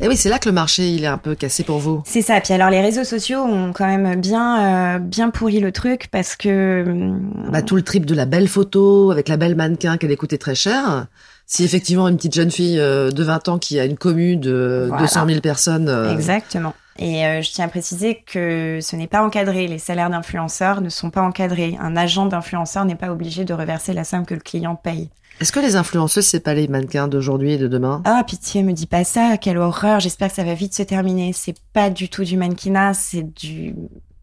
[0.00, 2.02] Et oui, c'est là que le marché, il est un peu cassé pour vous.
[2.04, 2.38] C'est ça.
[2.40, 6.36] Puis alors, les réseaux sociaux ont quand même bien, euh, bien pourri le truc parce
[6.36, 10.12] que hum, Bah, tout le trip de la belle photo avec la belle mannequin qu'elle
[10.12, 11.06] est coûtée très cher.
[11.46, 14.84] Si effectivement une petite jeune fille euh, de 20 ans qui a une commu de
[14.88, 15.02] Voilà.
[15.02, 16.74] 200 000 personnes, euh, Exactement.
[16.98, 19.66] Et euh, je tiens à préciser que ce n'est pas encadré.
[19.66, 21.76] Les salaires d'influenceurs ne sont pas encadrés.
[21.80, 25.10] Un agent d'influenceur n'est pas obligé de reverser la somme que le client paye.
[25.40, 28.02] est-ce que les influenceuses c'est pas les mannequins d'aujourd'hui et de demain?
[28.04, 29.38] Ah, pitié, me dis pas ça.
[29.38, 30.00] Quelle horreur.
[30.00, 31.32] J'espère que ça va vite se terminer.
[31.32, 33.74] C'est pas du tout du mannequinat, c'est du,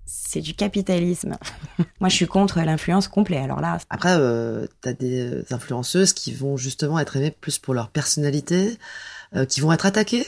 [0.05, 1.37] c'est du capitalisme.
[1.99, 3.43] Moi, je suis contre l'influence complète.
[3.43, 7.89] Alors là, Après, euh, t'as des influenceuses qui vont justement être aimées plus pour leur
[7.89, 8.77] personnalité,
[9.35, 10.25] euh, qui vont être attaquées?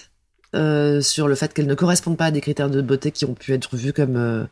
[0.55, 3.33] Euh, sur le fait qu'elles ne correspondent pas à des critères de beauté qui ont
[3.33, 4.43] pu être vus comme euh,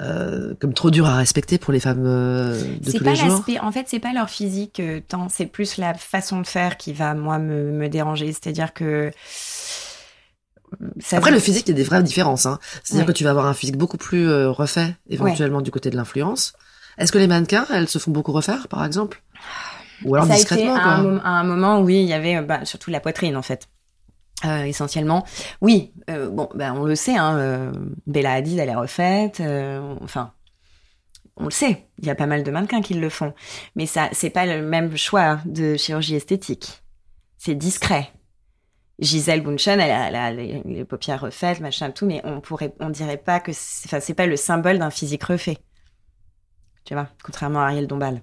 [0.00, 3.44] euh, comme trop durs à respecter pour les femmes euh, de tous pas les jours.
[3.62, 5.28] En fait, c'est pas leur physique euh, tant.
[5.28, 8.28] C'est plus la façon de faire qui va moi me, me déranger.
[8.32, 9.10] C'est-à-dire que
[11.00, 12.46] ça Après, le physique, il y a des vraies différences.
[12.46, 12.58] Hein.
[12.84, 13.12] C'est-à-dire Ouais.
[13.12, 16.52] que tu vas avoir un physique beaucoup plus euh, refait, éventuellement, du côté de l'influence.
[16.98, 19.22] Est-ce que les mannequins, elles se font beaucoup refaire, par exemple?
[20.04, 22.12] Ou alors ça a été discrètement, à quoi un, à un moment, oui, il y
[22.12, 23.66] avait bah, surtout la poitrine en fait.
[24.44, 25.24] Euh, essentiellement,
[25.60, 25.92] oui.
[26.10, 27.16] Euh, bon, ben on le sait.
[27.16, 27.72] Hein, euh,
[28.06, 29.40] Bella Hadid, elle est refaite.
[29.40, 30.32] euh, enfin,
[31.36, 31.88] on le sait.
[31.98, 33.34] Il y a pas mal de mannequins qui le font,
[33.74, 36.82] mais ça, c'est pas le même choix de chirurgie esthétique.
[37.36, 38.12] C'est discret.
[39.00, 42.74] Gisèle Bundchen, elle a, elle a les, les paupières refaites, machin, tout, mais on pourrait,
[42.80, 45.58] on dirait pas que, c'est- enfin, c'est pas le symbole d'un physique refait.
[46.84, 48.22] Tu vois, contrairement à Ariel Dombal.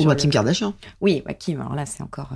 [0.00, 0.74] Ou à le- Kim Kardashian.
[1.00, 1.60] Oui, bah, Kim.
[1.60, 2.30] Alors là, c'est encore.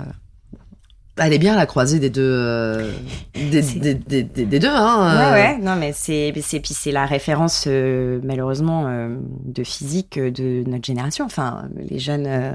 [1.17, 2.91] Elle est bien à la croisée des deux, euh,
[3.35, 5.15] des, C'est- des, des, des- des deux, hein.
[5.15, 5.33] Ouais, euh.
[5.33, 10.63] ouais, non, mais c'est, c'est, puis c'est la référence, euh, malheureusement, euh, de physique de
[10.67, 11.25] notre génération.
[11.25, 12.53] Enfin, les jeunes, euh,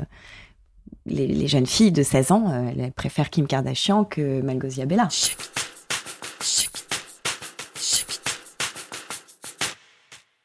[1.07, 5.09] les, les jeunes filles de 16 ans, euh, elles préfèrent Kim Kardashian que Malgosia Bella.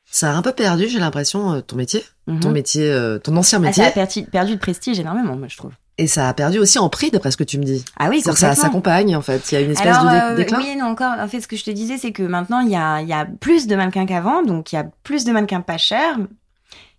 [0.06, 2.40] Ça a un peu perdu, j'ai l'impression, ton métier, Mhm.
[2.40, 5.48] ton métier, euh, ton ancien Ah, métier, ça a perdu, perdu de prestige énormément, moi,
[5.50, 5.72] je trouve.
[5.98, 7.84] Et ça a perdu aussi en prix, d'après ce que tu me dis.
[7.98, 8.56] Ah oui, que ça complètement.
[8.64, 9.52] s'accompagne, en fait.
[9.52, 10.58] Il y a une espèce Alors, de dé- euh, déclin.
[10.60, 11.14] oui non, encore.
[11.20, 13.14] En fait, ce que je te disais, c'est que maintenant, il y a, il y
[13.14, 16.18] a plus de mannequins qu'avant, donc il y a plus de mannequins pas chers.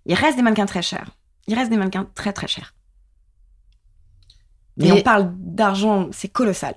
[0.06, 1.10] Il reste des mannequins très chers.
[1.46, 2.74] Il reste des mannequins très très chers.
[4.80, 6.74] Et Mais- on parle d'argent, c'est colossal.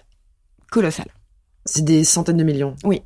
[0.71, 1.07] Colossal.
[1.65, 2.75] C'est des centaines de millions.
[2.83, 3.01] Oui.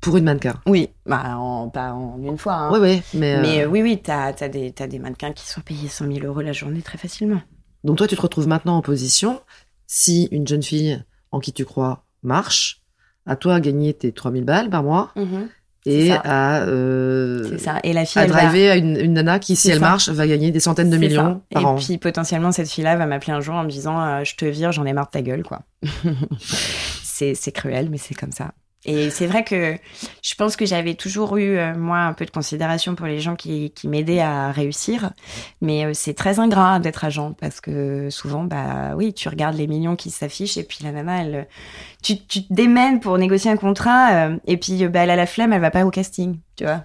[0.00, 0.54] Pour une mannequin.
[0.66, 2.54] Oui, bah, en, pas en une fois.
[2.54, 2.72] hein.
[2.72, 3.34] Ouais, ouais, mais.
[3.34, 6.26] euh, Mais euh, oui, oui, t'as as des, des mannequins qui sont payés 100 000
[6.26, 7.42] euros la journée très facilement.
[7.84, 9.40] Donc toi, tu te retrouves maintenant en position,
[9.86, 11.02] si une jeune fille
[11.32, 12.82] en qui tu crois marche,
[13.26, 15.12] à toi à gagner tes 3000 balles par mois,
[15.86, 16.20] et ça.
[16.24, 17.80] à, euh, ça.
[17.84, 18.32] Et la fille, à va...
[18.34, 19.80] driver à une, une nana qui, si elle ça.
[19.80, 21.40] marche, va gagner des centaines de millions ça.
[21.50, 21.76] par et an.
[21.76, 24.72] puis potentiellement cette fille-là va m'appeler un jour en me disant euh, je te vire,
[24.72, 25.62] j'en ai marre de ta gueule quoi.
[27.02, 28.52] c'est cruel mais c'est comme ça.
[28.86, 29.76] Et c'est vrai que
[30.22, 33.36] je pense que j'avais toujours eu euh, moi un peu de considération pour les gens
[33.36, 35.10] qui, qui m'aidaient à réussir,
[35.60, 39.66] mais euh, c'est très ingrat d'être agent parce que souvent bah oui tu regardes les
[39.66, 41.48] millions qui s'affichent et puis la nana elle
[42.02, 45.26] tu, tu te démènes pour négocier un contrat euh, et puis bah, elle a la
[45.26, 46.84] flemme elle va pas au casting tu vois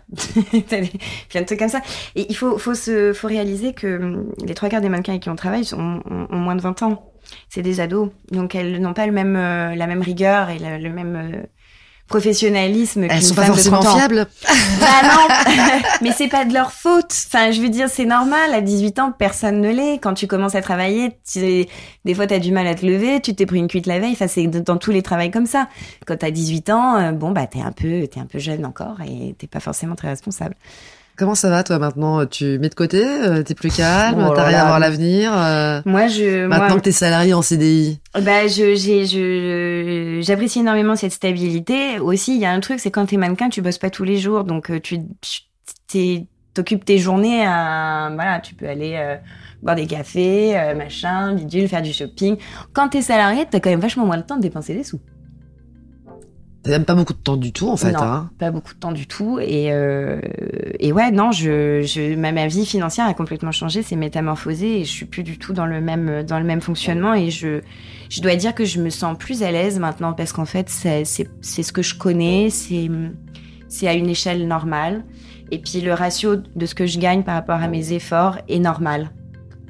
[1.30, 1.82] plein de trucs comme ça
[2.16, 5.24] et il faut, faut, se, faut réaliser que hum, les trois quarts des mannequins avec
[5.24, 7.12] qui on travaille sont, ont, ont moins de 20 ans.
[7.50, 8.12] C'est des ados.
[8.32, 11.48] Donc elles n'ont pas le même, la même rigueur et le, même
[12.08, 13.98] professionnalisme Elles sont pas forcément 30 ans.
[13.98, 14.28] fiables.
[14.80, 15.54] Bah non
[16.02, 17.12] Mais c'est pas de leur faute.
[17.28, 18.54] Enfin, je veux dire, c'est normal.
[18.54, 19.96] À 18 ans, personne ne l'est.
[20.00, 21.66] Quand tu commences à travailler, tu-
[22.06, 24.12] des fois, t'as du mal à te lever, tu t'es pris une cuite la veille.
[24.14, 25.68] Enfin, c'est dans tous les travails comme ça.
[26.06, 28.98] Quand t'as 18 ans, euh, bon, bah, t'es un peu, t'es un peu jeune encore
[29.08, 30.56] et t'es pas forcément très responsable.
[31.18, 32.26] Comment ça va, toi, maintenant?
[32.26, 34.64] Tu mets de côté euh, T'es plus calme Oh T'arrives là.
[34.64, 38.76] à voir l'avenir euh, Moi, je, Maintenant moi, que t'es salarié en CDI Bah, je,
[38.76, 42.00] j'ai, je, j'apprécie énormément cette stabilité.
[42.00, 44.18] Aussi, il y a un truc, c'est quand t'es mannequin, tu bosses pas tous les
[44.18, 45.42] jours, donc euh, tu, tu-
[45.88, 49.16] t'es- t'occupes tes journées à, voilà, tu peux aller euh,
[49.64, 52.38] boire des cafés, euh, machin, bidule, faire du shopping.
[52.74, 55.00] Quand t'es salarié, t'as quand même vachement moins le temps de dépenser des sous.
[56.66, 57.92] T'as même pas beaucoup de temps du tout, en fait.
[57.92, 58.02] Non.
[58.02, 58.30] Hein.
[58.40, 59.38] Pas beaucoup de temps du tout.
[59.40, 60.20] Et, euh,
[60.80, 64.84] et ouais, non, je, je, ma, ma vie financière a complètement changé, c'est métamorphosé et
[64.84, 67.14] je suis plus du tout dans le même, dans le même fonctionnement.
[67.14, 67.62] Et je,
[68.10, 71.06] je dois dire que je me sens plus à l'aise maintenant parce qu'en fait, c'est,
[71.06, 72.90] c'est, c'est ce que je connais, c'est,
[73.68, 75.04] c'est à une échelle normale.
[75.52, 78.58] Et puis le ratio de ce que je gagne par rapport à mes efforts est
[78.58, 79.12] normal.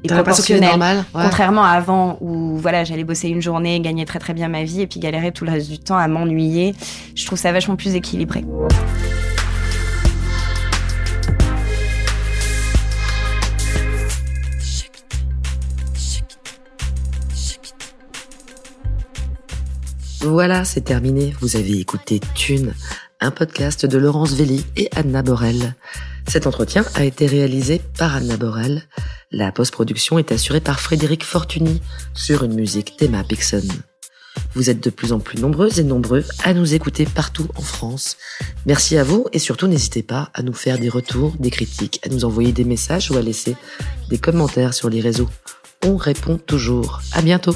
[0.04, 0.70] Et proportionnel.
[0.70, 1.24] normal ouais.
[1.24, 4.82] Contrairement à avant où voilà, j'allais bosser une journée, gagner très très bien ma vie
[4.82, 6.76] et puis galérer tout le reste du temps à m'ennuyer,
[7.16, 8.46] je trouve ça vachement plus équilibré.
[20.22, 21.36] Voilà, c'est terminé.
[21.40, 22.74] Vous avez écouté Thune,
[23.22, 25.76] un podcast de Laurence Velli et Anna Borel.
[26.28, 28.84] Cet entretien a été réalisé par Anna Borel.
[29.32, 31.82] La post-production est assurée par Frédéric Fortuny
[32.14, 33.64] sur une musique d'Emma Pixon.
[34.54, 38.18] Vous êtes de plus en plus nombreuses et nombreux à nous écouter partout en France.
[38.66, 42.10] Merci à vous et surtout n'hésitez pas à nous faire des retours, des critiques, à
[42.10, 43.56] nous envoyer des messages ou à laisser
[44.10, 45.30] des commentaires sur les réseaux.
[45.86, 47.02] On répond toujours.
[47.12, 47.56] À bientôt.